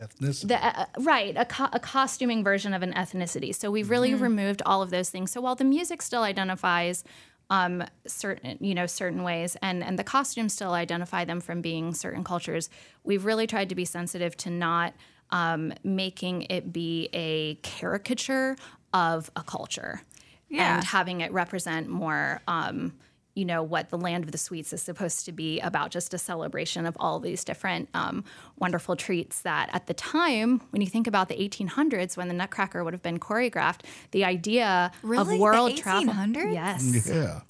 Ethnicity. 0.00 0.48
the 0.48 0.80
uh, 0.80 0.86
right 1.00 1.36
a, 1.36 1.44
co- 1.44 1.68
a 1.72 1.80
costuming 1.80 2.44
version 2.44 2.72
of 2.72 2.82
an 2.82 2.92
ethnicity. 2.92 3.54
So 3.54 3.70
we've 3.70 3.90
really 3.90 4.14
removed 4.14 4.62
all 4.64 4.80
of 4.80 4.90
those 4.90 5.10
things. 5.10 5.32
So 5.32 5.40
while 5.40 5.56
the 5.56 5.64
music 5.64 6.02
still 6.02 6.22
identifies 6.22 7.04
um, 7.50 7.82
certain 8.06 8.58
you 8.60 8.74
know 8.74 8.86
certain 8.86 9.22
ways, 9.22 9.56
and 9.62 9.82
and 9.82 9.98
the 9.98 10.04
costumes 10.04 10.52
still 10.52 10.72
identify 10.72 11.24
them 11.24 11.40
from 11.40 11.60
being 11.62 11.94
certain 11.94 12.24
cultures, 12.24 12.68
we've 13.04 13.24
really 13.24 13.46
tried 13.46 13.68
to 13.70 13.74
be 13.74 13.84
sensitive 13.84 14.36
to 14.38 14.50
not 14.50 14.94
um, 15.30 15.72
making 15.84 16.42
it 16.50 16.72
be 16.72 17.08
a 17.12 17.54
caricature 17.56 18.56
of 18.92 19.30
a 19.36 19.42
culture 19.42 20.02
Yeah. 20.48 20.76
and 20.76 20.84
having 20.84 21.20
it 21.20 21.32
represent 21.32 21.88
more. 21.88 22.40
Um, 22.48 22.94
you 23.38 23.44
know 23.44 23.62
what 23.62 23.88
the 23.90 23.96
land 23.96 24.24
of 24.24 24.32
the 24.32 24.38
sweets 24.38 24.72
is 24.72 24.82
supposed 24.82 25.24
to 25.26 25.32
be 25.32 25.60
about 25.60 25.90
just 25.90 26.12
a 26.12 26.18
celebration 26.18 26.84
of 26.86 26.96
all 26.98 27.20
these 27.20 27.44
different 27.44 27.88
um, 27.94 28.24
wonderful 28.58 28.96
treats 28.96 29.42
that 29.42 29.70
at 29.72 29.86
the 29.86 29.94
time 29.94 30.60
when 30.70 30.82
you 30.82 30.88
think 30.88 31.06
about 31.06 31.28
the 31.28 31.36
1800s 31.36 32.16
when 32.16 32.26
the 32.28 32.34
nutcracker 32.34 32.82
would 32.82 32.92
have 32.92 33.02
been 33.02 33.18
choreographed 33.20 33.82
the 34.10 34.24
idea 34.24 34.90
Really? 35.02 35.20
of 35.22 35.28
The 35.28 35.38
world 35.38 35.76
travel 35.76 36.12
1800s? 36.12 36.52
yes 36.52 37.06
Yeah. 37.08 37.40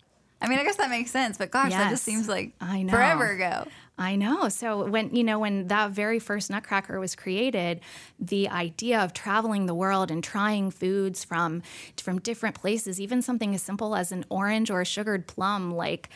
I 0.40 0.46
mean, 0.48 0.60
I 0.60 0.64
guess 0.64 0.76
that 0.76 0.88
makes 0.90 1.10
sense, 1.10 1.36
but 1.36 1.50
gosh, 1.50 1.72
that 1.72 1.90
just 1.90 2.04
seems 2.04 2.28
like 2.28 2.52
I 2.60 2.82
know. 2.82 2.92
forever 2.92 3.26
ago. 3.32 3.66
I 3.98 4.14
know. 4.16 4.48
So 4.48 4.86
when 4.88 5.14
you 5.14 5.24
know 5.24 5.38
when 5.40 5.66
that 5.68 5.90
very 5.90 6.18
first 6.18 6.50
Nutcracker 6.50 7.00
was 7.00 7.14
created, 7.16 7.80
the 8.18 8.48
idea 8.48 9.00
of 9.00 9.12
traveling 9.12 9.66
the 9.66 9.74
world 9.74 10.10
and 10.10 10.22
trying 10.22 10.70
foods 10.70 11.24
from 11.24 11.62
from 12.00 12.20
different 12.20 12.54
places, 12.54 13.00
even 13.00 13.22
something 13.22 13.54
as 13.54 13.62
simple 13.62 13.96
as 13.96 14.12
an 14.12 14.24
orange 14.30 14.70
or 14.70 14.80
a 14.80 14.86
sugared 14.86 15.26
plum, 15.26 15.72
like 15.74 16.08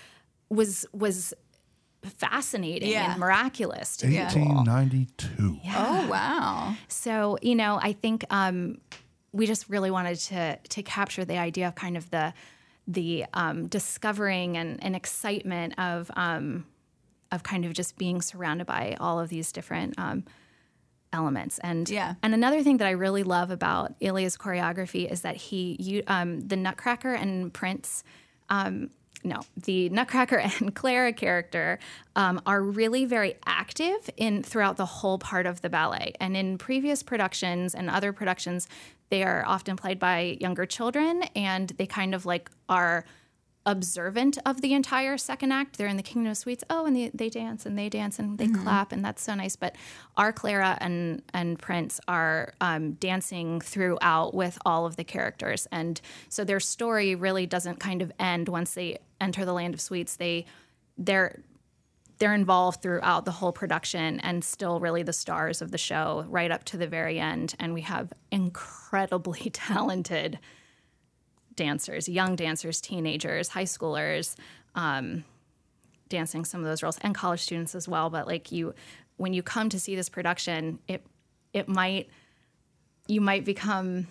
was 0.48 0.86
was 0.92 1.34
fascinating 2.04 2.90
Yeah. 2.90 3.12
and 3.12 3.20
miraculous 3.20 3.96
to 3.98 4.06
people. 4.06 4.24
1892. 4.24 5.58
Oh 5.76 6.08
wow. 6.08 6.74
So 6.88 7.38
you 7.42 7.54
know, 7.54 7.78
I 7.82 7.92
think 7.92 8.24
um, 8.30 8.78
we 9.32 9.46
just 9.46 9.68
really 9.68 9.90
wanted 9.90 10.16
to 10.20 10.56
to 10.56 10.82
capture 10.82 11.24
the 11.24 11.38
idea 11.38 11.68
of 11.68 11.74
kind 11.74 11.96
of 11.96 12.10
the 12.10 12.32
the 12.88 13.24
um, 13.32 13.68
discovering 13.68 14.56
and, 14.56 14.82
and 14.82 14.96
excitement 14.96 15.78
of 15.78 16.10
um, 16.16 16.66
of 17.32 17.42
kind 17.42 17.64
of 17.64 17.72
just 17.72 17.96
being 17.98 18.22
surrounded 18.22 18.66
by 18.66 18.96
all 19.00 19.18
of 19.18 19.28
these 19.28 19.50
different 19.50 19.98
um, 19.98 20.24
elements. 21.12 21.58
And 21.58 21.88
Yeah. 21.88 22.14
and 22.22 22.34
another 22.34 22.62
thing 22.62 22.76
that 22.78 22.86
I 22.86 22.92
really 22.92 23.22
love 23.22 23.50
about 23.50 23.94
Ilya's 24.00 24.36
choreography 24.36 25.10
is 25.10 25.22
that 25.22 25.36
he 25.36 25.76
you 25.80 26.02
um, 26.06 26.40
the 26.40 26.56
Nutcracker 26.56 27.12
and 27.14 27.52
Prince. 27.52 28.04
Um, 28.48 28.90
no, 29.24 29.40
the 29.56 29.88
Nutcracker 29.88 30.36
and 30.60 30.74
Clara 30.74 31.12
character 31.12 31.78
um, 32.16 32.40
are 32.44 32.60
really 32.60 33.04
very 33.04 33.36
active 33.46 34.10
in 34.16 34.42
throughout 34.42 34.76
the 34.76 34.86
whole 34.86 35.18
part 35.18 35.46
of 35.46 35.60
the 35.60 35.68
ballet. 35.70 36.12
And 36.18 36.36
in 36.36 36.58
previous 36.58 37.02
productions 37.04 37.74
and 37.74 37.88
other 37.88 38.12
productions, 38.12 38.68
they 39.10 39.22
are 39.22 39.44
often 39.46 39.76
played 39.76 39.98
by 40.00 40.38
younger 40.40 40.66
children, 40.66 41.22
and 41.36 41.68
they 41.68 41.86
kind 41.86 42.14
of 42.14 42.26
like 42.26 42.50
are 42.68 43.04
observant 43.64 44.38
of 44.44 44.60
the 44.60 44.72
entire 44.74 45.16
second 45.16 45.52
act. 45.52 45.78
They're 45.78 45.88
in 45.88 45.96
the 45.96 46.02
Kingdom 46.02 46.30
of 46.32 46.36
Sweets. 46.36 46.64
Oh, 46.68 46.86
and 46.86 46.96
they, 46.96 47.10
they 47.14 47.28
dance 47.28 47.64
and 47.64 47.78
they 47.78 47.88
dance 47.88 48.18
and 48.18 48.38
they 48.38 48.48
clap, 48.48 48.92
and 48.92 49.04
that's 49.04 49.22
so 49.22 49.34
nice. 49.34 49.56
But 49.56 49.76
our 50.16 50.32
Clara 50.32 50.76
and 50.80 51.22
and 51.32 51.58
Prince 51.58 52.00
are 52.08 52.54
um, 52.60 52.92
dancing 52.94 53.60
throughout 53.60 54.34
with 54.34 54.58
all 54.64 54.86
of 54.86 54.96
the 54.96 55.04
characters, 55.04 55.66
and 55.70 56.00
so 56.28 56.44
their 56.44 56.60
story 56.60 57.14
really 57.14 57.46
doesn't 57.46 57.78
kind 57.80 58.02
of 58.02 58.12
end 58.18 58.48
once 58.48 58.74
they 58.74 58.98
enter 59.20 59.44
the 59.44 59.54
Land 59.54 59.74
of 59.74 59.80
Sweets. 59.80 60.16
They 60.16 60.46
they're 60.98 61.42
they're 62.22 62.34
involved 62.34 62.82
throughout 62.82 63.24
the 63.24 63.32
whole 63.32 63.50
production 63.50 64.20
and 64.20 64.44
still 64.44 64.78
really 64.78 65.02
the 65.02 65.12
stars 65.12 65.60
of 65.60 65.72
the 65.72 65.78
show 65.78 66.24
right 66.28 66.52
up 66.52 66.62
to 66.62 66.76
the 66.76 66.86
very 66.86 67.18
end. 67.18 67.52
And 67.58 67.74
we 67.74 67.80
have 67.80 68.12
incredibly 68.30 69.50
talented 69.52 70.38
dancers, 71.56 72.08
young 72.08 72.36
dancers, 72.36 72.80
teenagers, 72.80 73.48
high 73.48 73.64
schoolers, 73.64 74.36
um, 74.74 75.24
dancing 76.08 76.44
some 76.44 76.60
of 76.60 76.66
those 76.66 76.82
roles, 76.82 76.98
and 77.02 77.14
college 77.14 77.40
students 77.40 77.74
as 77.74 77.88
well. 77.88 78.10
But 78.10 78.26
like 78.26 78.52
you, 78.52 78.74
when 79.16 79.32
you 79.32 79.42
come 79.42 79.68
to 79.70 79.80
see 79.80 79.96
this 79.96 80.08
production, 80.08 80.78
it 80.88 81.04
it 81.52 81.68
might 81.68 82.08
you 83.08 83.20
might 83.20 83.44
become 83.44 84.06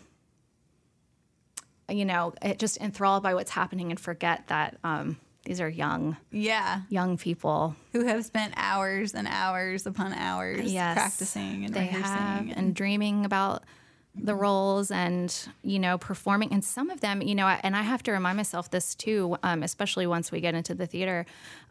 you 1.90 2.06
know 2.06 2.34
it 2.42 2.60
just 2.60 2.78
enthralled 2.78 3.24
by 3.24 3.34
what's 3.34 3.52
happening 3.52 3.92
and 3.92 4.00
forget 4.00 4.48
that 4.48 4.78
um, 4.84 5.18
these 5.46 5.60
are 5.60 5.70
young 5.70 6.16
Yeah. 6.32 6.82
young 6.90 7.18
people 7.18 7.76
Who 7.94 8.06
have 8.06 8.24
spent 8.26 8.54
hours 8.56 9.14
and 9.14 9.28
hours 9.28 9.86
upon 9.86 10.14
hours 10.14 10.72
Yes, 10.72 10.96
practicing 10.96 11.66
and 11.66 11.74
they 11.74 11.82
rehearsing. 11.82 12.04
have 12.04 12.42
and- 12.44 12.58
and 12.58 12.76
dreaming 12.76 13.26
about 13.26 13.64
the 14.14 14.36
roles 14.36 14.92
and 14.92 15.48
you 15.64 15.80
know 15.80 15.98
performing. 15.98 16.52
And 16.52 16.64
some 16.64 16.90
of 16.90 17.00
them 17.02 17.22
you 17.22 17.34
know 17.34 17.48
and 17.48 17.76
i 17.76 17.82
have 17.82 18.04
to 18.04 18.12
remind 18.12 18.38
myself 18.38 18.70
this 18.70 18.94
too 18.96 19.38
um, 19.44 19.64
especially 19.64 20.06
once 20.06 20.32
we 20.32 20.42
get 20.42 20.54
into 20.54 20.76
the 20.76 20.86
theater 20.86 21.26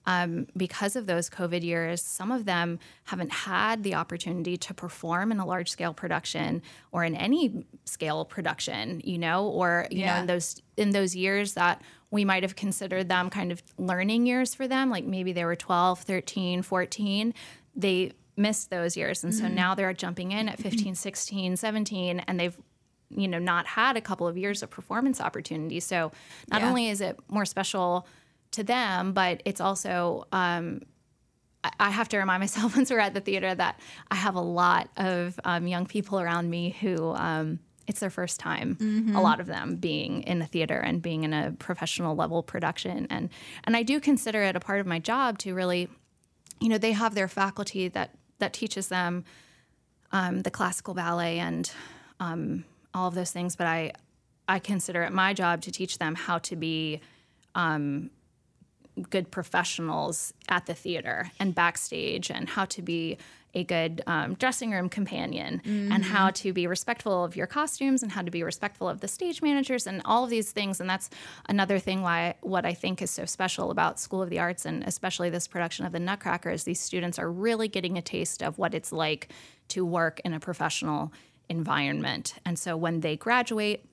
um, 0.07 0.47
because 0.57 0.97
of 0.97 1.07
those 1.07 1.29
covid 1.29 1.63
years 1.63 2.03
some 2.03 2.31
of 2.31 2.47
them 2.47 2.79
haven't 3.05 3.31
had 3.31 3.83
the 3.83 3.95
opportunity 3.95 4.57
to 4.57 4.73
perform 4.73 5.33
in 5.33 5.39
a 5.39 5.45
large 5.47 5.71
scale 5.71 5.93
production 5.93 6.63
or 6.93 7.05
in 7.05 7.15
any 7.15 7.67
scale 7.85 8.25
production 8.25 9.01
you 9.05 9.19
know 9.19 9.47
or 9.47 9.87
you 9.91 10.07
know 10.07 10.17
in 10.17 10.27
those 10.27 10.63
in 10.77 10.91
those 10.91 11.15
years 11.15 11.55
that 11.55 11.83
we 12.11 12.25
might 12.25 12.43
have 12.43 12.57
considered 12.57 13.09
them 13.09 13.31
kind 13.31 13.53
of 13.53 13.63
learning 13.79 14.27
years 14.27 14.55
for 14.55 14.67
them 14.67 14.91
like 14.91 15.05
maybe 15.05 15.33
they 15.33 15.45
were 15.45 15.57
12 15.57 16.01
13 16.01 16.63
14 16.63 17.35
they 17.77 18.13
missed 18.37 18.71
those 18.71 18.97
years. 18.97 19.23
And 19.25 19.35
so 19.35 19.49
now 19.49 19.75
they're 19.75 19.93
jumping 19.93 20.33
in 20.33 20.49
at 20.49 20.59
15 20.59 20.95
16 20.95 21.57
17 21.57 22.21
and 22.21 22.41
they've 22.41 22.57
you 23.11 23.27
know 23.27 23.39
not 23.41 23.67
had 23.67 23.97
a 23.97 24.01
couple 24.01 24.27
of 24.29 24.39
years 24.39 24.63
of 24.63 24.71
performance 24.71 25.21
opportunities 25.21 25.85
so 25.85 26.13
not 26.49 26.61
Yeah. 26.61 26.69
only 26.69 26.89
is 26.89 27.01
it 27.01 27.19
more 27.29 27.45
special 27.45 28.07
to 28.53 28.63
them 28.63 29.13
but 29.13 29.43
it's 29.45 29.61
also 29.61 30.27
um, 30.31 30.83
I- 31.65 31.91
have 31.91 32.09
to 32.11 32.19
remind 32.19 32.41
myself 32.41 32.77
once 32.77 32.89
we're 32.91 33.01
at 33.01 33.13
the 33.15 33.21
theater 33.21 33.53
that 33.53 33.81
I 34.13 34.15
have 34.15 34.37
a 34.37 34.41
lot 34.41 34.91
of 34.97 35.39
um, 35.45 35.67
young 35.67 35.87
people 35.87 36.21
around 36.21 36.49
me 36.51 36.77
who 36.81 37.13
um, 37.15 37.59
it's 37.89 37.99
their 37.99 38.11
first 38.11 38.39
time. 38.39 39.13
A 39.17 39.21
lot 39.21 39.41
of 39.41 39.47
them 39.49 39.75
being 39.75 40.23
in 40.23 40.39
the 40.39 40.47
theater 40.47 40.79
and 40.79 41.03
being 41.03 41.25
in 41.25 41.33
a 41.33 41.51
professional 41.59 42.15
level 42.15 42.41
production, 42.45 43.09
and 43.11 43.29
and 43.65 43.77
I 43.77 43.83
do 43.83 43.99
consider 43.99 44.43
it 44.45 44.55
a 44.55 44.61
part 44.61 44.79
of 44.79 44.87
my 44.87 45.01
job 45.01 45.39
to 45.39 45.53
really, 45.55 45.89
you 46.61 46.69
know, 46.69 46.79
they 46.79 46.93
have 46.93 47.17
their 47.17 47.27
faculty 47.27 47.89
that 47.89 48.15
that 48.41 48.53
teaches 48.53 48.89
them 48.89 49.25
um, 50.13 50.41
the 50.43 50.51
classical 50.51 50.95
ballet 50.95 51.39
and 51.39 51.71
um, 52.19 52.65
all 52.93 53.09
of 53.09 53.15
those 53.15 53.31
things, 53.31 53.57
but 53.57 53.67
I 53.67 53.93
I 54.49 54.59
consider 54.59 55.05
it 55.05 55.13
my 55.13 55.33
job 55.33 55.63
to 55.63 55.71
teach 55.71 55.99
them 55.99 56.17
how 56.17 56.39
to 56.39 56.57
be 56.57 57.01
good 59.09 59.31
professionals 59.31 60.35
at 60.49 60.67
the 60.67 60.75
theater 60.75 61.31
and 61.39 61.55
backstage 61.55 62.31
and 62.31 62.49
how 62.49 62.65
to 62.67 62.83
be 62.83 63.17
a 63.55 63.65
good 63.65 64.03
um, 64.07 64.35
dressing 64.35 64.71
room 64.71 64.89
companion 64.89 65.61
and 65.93 66.05
how 66.05 66.31
to 66.31 66.53
be 66.53 66.67
respectful 66.67 67.25
of 67.25 67.35
your 67.37 67.47
costumes 67.47 68.03
and 68.03 68.13
how 68.13 68.23
to 68.23 68.31
be 68.31 68.43
respectful 68.43 68.89
of 68.89 69.01
the 69.01 69.09
stage 69.09 69.43
managers 69.43 69.87
and 69.87 70.03
all 70.05 70.25
of 70.25 70.31
these 70.31 70.53
things. 70.53 70.81
And 70.81 70.89
that's 70.89 71.11
another 71.49 71.79
thing 71.79 72.03
why 72.03 72.35
what 72.41 72.65
i 72.65 72.75
think 72.75 73.03
is 73.03 73.11
so 73.11 73.25
special 73.25 73.71
about 73.71 73.99
school 73.99 74.23
of 74.23 74.31
the 74.31 74.39
arts 74.39 74.65
and 74.65 74.83
especially 74.85 75.31
this 75.31 75.47
production 75.49 75.85
of 75.85 75.93
the 75.93 76.01
nutcracker 76.01 76.51
is 76.51 76.65
these 76.65 76.81
students 76.81 77.19
are 77.19 77.31
really 77.31 77.69
getting 77.69 77.99
a 77.99 78.03
taste 78.03 78.43
of 78.43 78.59
what 78.59 78.75
it's 78.75 78.93
like 78.93 79.33
to 79.69 79.85
work 79.85 80.21
in 80.25 80.35
a 80.35 80.41
professional 80.41 81.13
environment. 81.49 82.35
And 82.45 82.59
so 82.59 82.77
when 82.77 83.01
they 83.01 83.17
graduate 83.17 83.85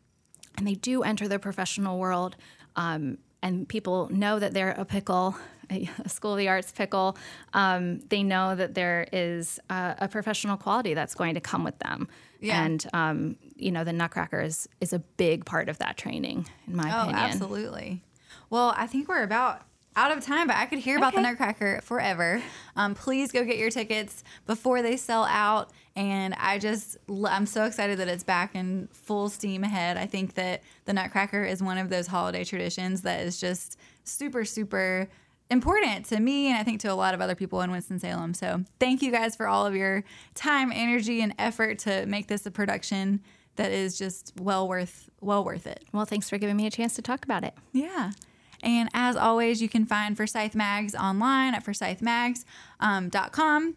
and 0.58 0.68
they 0.68 0.76
do 0.76 1.04
enter 1.04 1.28
the 1.28 1.40
professional 1.40 1.98
world 1.98 2.36
um, 2.76 3.18
and 3.42 3.68
people 3.68 4.10
know 4.12 4.40
that 4.40 4.54
they're 4.54 4.72
a 4.72 4.86
pickle 4.86 5.36
a 5.72 5.90
school 6.08 6.34
of 6.34 6.38
the 6.38 6.48
arts 6.50 6.72
pickle 6.72 7.18
um, 7.54 8.00
they 8.10 8.24
know 8.24 8.56
that 8.56 8.74
there 8.74 9.08
is 9.12 9.60
a, 9.70 9.96
a 10.00 10.08
professional 10.08 10.58
quality 10.58 10.94
that's 10.94 11.16
going 11.16 11.34
to 11.36 11.42
come 11.42 11.64
with 11.64 11.78
them 11.80 12.08
Yeah. 12.40 12.64
and 12.64 12.86
um, 12.94 13.36
you 13.56 13.72
know 13.72 13.84
the 13.84 13.94
nutcracker 13.94 14.42
is, 14.42 14.68
is 14.82 14.94
a 14.94 15.00
big 15.00 15.46
part 15.46 15.70
of 15.70 15.78
that 15.80 15.98
training 15.98 16.48
in 16.68 16.76
my 16.76 16.90
Oh, 16.96 17.02
opinion 17.04 17.26
absolutely. 17.26 18.04
Well, 18.50 18.74
I 18.78 18.88
think 18.88 19.08
we're 19.10 19.24
about 19.24 19.62
out 19.98 20.16
of 20.16 20.24
time, 20.24 20.46
but 20.48 20.56
I 20.56 20.68
could 20.68 20.78
hear 20.78 20.96
about 20.96 21.16
the 21.16 21.22
Nutcracker 21.22 21.82
forever. 21.84 22.40
Um, 22.76 22.94
please 22.94 23.32
go 23.32 23.44
get 23.44 23.58
your 23.58 23.72
tickets 23.72 24.24
before 24.46 24.84
they 24.84 24.96
sell 24.96 25.24
out. 25.26 25.72
And 25.96 26.36
I 26.36 26.60
just, 26.60 26.98
I'm 27.10 27.48
so 27.48 27.66
excited 27.66 27.98
that 27.98 28.08
it's 28.08 28.24
back 28.24 28.54
in 28.54 28.90
full 28.94 29.28
steam 29.28 29.64
ahead. 29.64 29.98
I 29.98 30.06
think 30.06 30.36
that 30.36 30.62
the 30.86 30.94
Nutcracker 30.94 31.44
is 31.44 31.64
one 31.64 31.80
of 31.80 31.90
those 31.90 32.06
holiday 32.06 32.44
traditions 32.44 33.02
that 33.02 33.22
is 33.26 33.40
just 33.40 33.80
super, 34.04 34.46
super 34.46 35.10
important 35.50 36.06
to 36.08 36.20
me 36.20 36.48
and 36.48 36.58
I 36.58 36.64
think 36.64 36.82
to 36.82 36.92
a 36.92 36.96
lot 36.96 37.14
of 37.14 37.22
other 37.22 37.36
people 37.36 37.62
in 37.62 37.72
Winston-Salem. 37.72 38.34
So 38.34 38.64
thank 38.80 39.02
you 39.02 39.12
guys 39.12 39.36
for 39.36 39.48
all 39.48 39.66
of 39.66 39.76
your 39.76 40.04
time, 40.36 40.72
energy, 40.74 41.22
and 41.22 41.34
effort 41.40 41.80
to 41.80 42.06
make 42.06 42.28
this 42.28 42.46
a 42.46 42.52
production 42.52 43.22
that 43.56 43.72
is 43.72 43.98
just 43.98 44.34
well 44.40 44.68
worth 44.68 45.10
well 45.20 45.44
worth 45.44 45.68
it. 45.68 45.84
Well, 45.92 46.06
thanks 46.06 46.30
for 46.30 46.38
giving 46.38 46.56
me 46.56 46.68
a 46.68 46.72
chance 46.72 46.96
to 46.96 47.02
talk 47.02 47.26
about 47.26 47.44
it. 47.44 47.54
Yeah. 47.74 48.12
And 48.64 48.90
as 48.94 49.16
always, 49.16 49.62
you 49.62 49.70
can 49.70 49.86
find 49.86 50.18
Forsyth 50.18 50.56
Mags 50.56 50.96
online 50.96 51.54
at 51.54 51.66
forsythmags.com. 51.66 53.76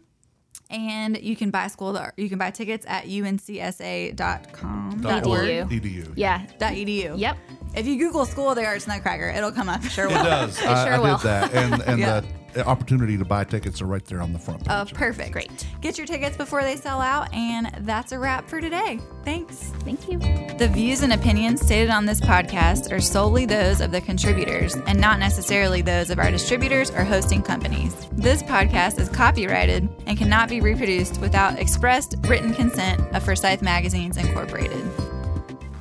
and 0.71 1.21
you 1.21 1.37
can 1.37 1.51
buy 1.51 1.67
school 1.67 1.99
you 2.17 2.29
can 2.29 2.39
buy 2.39 2.51
tickets 2.51 2.87
at 2.89 3.05
uncsa.com. 3.05 5.01
Dot 5.01 5.27
org. 5.27 5.49
edu. 5.49 5.69
edu. 5.69 6.13
Yeah. 6.17 6.47
Dot 6.59 6.73
edu. 6.73 7.19
Yep. 7.19 7.37
If 7.75 7.87
you 7.87 7.99
Google 7.99 8.25
School 8.27 8.51
of 8.51 8.57
the 8.57 8.65
Arts 8.65 8.87
Nutcracker, 8.87 9.29
it'll 9.31 9.53
come 9.53 9.69
up. 9.69 9.83
Sure 9.85 10.07
It 10.07 10.09
will. 10.11 10.25
does. 10.25 10.59
I, 10.61 10.85
sure 10.85 10.95
I 10.95 10.99
will. 10.99 11.17
did 11.19 11.25
that, 11.25 11.55
and 11.55 11.83
and 11.87 11.99
Yeah. 12.01 12.21
the 12.53 12.67
opportunity 12.67 13.17
to 13.17 13.25
buy 13.25 13.45
tickets 13.45 13.81
are 13.81 13.87
right 13.87 14.05
there 14.07 14.21
on 14.21 14.33
the 14.33 14.39
front 14.41 14.61
page. 14.67 14.69
Oh, 14.71 14.85
perfect. 14.93 15.31
Great. 15.31 15.67
Get 15.81 15.97
your 15.97 16.07
tickets 16.07 16.37
before 16.37 16.63
they 16.63 16.75
sell 16.75 17.01
out, 17.01 17.33
and 17.33 17.71
that's 17.87 18.11
a 18.11 18.19
wrap 18.19 18.49
for 18.49 18.61
today. 18.61 18.99
Thanks. 19.25 19.55
Thank 19.85 20.09
you. 20.11 20.19
The 20.59 20.67
views 20.69 21.03
and 21.03 21.13
opinions 21.13 21.61
stated 21.61 21.91
on 21.91 22.07
this 22.07 22.21
podcast 22.21 22.91
are 22.91 23.01
solely 23.01 23.47
those 23.47 23.81
of 23.81 23.93
the 23.93 24.01
contributors 24.01 24.75
and 24.75 25.01
not 25.01 25.21
necessarily 25.21 25.81
those 25.81 26.11
of 26.11 26.19
our 26.19 26.31
distributors 26.33 26.91
or 26.91 27.05
hosting 27.05 27.41
companies. 27.41 27.95
This 28.13 28.43
podcast 28.43 28.99
is 28.99 29.09
copyrighted 29.09 29.89
and 30.07 30.19
cannot 30.19 30.49
be 30.49 30.61
reproduced 30.61 31.21
without 31.21 31.57
expressed 31.61 32.17
written 32.27 32.53
consent 32.53 33.01
of 33.15 33.23
Forsyth 33.23 33.63
Magazines 33.63 34.17
Incorporated. 34.17 34.85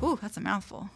Ooh, 0.04 0.16
that's 0.22 0.36
a 0.36 0.40
mouthful. 0.40 0.88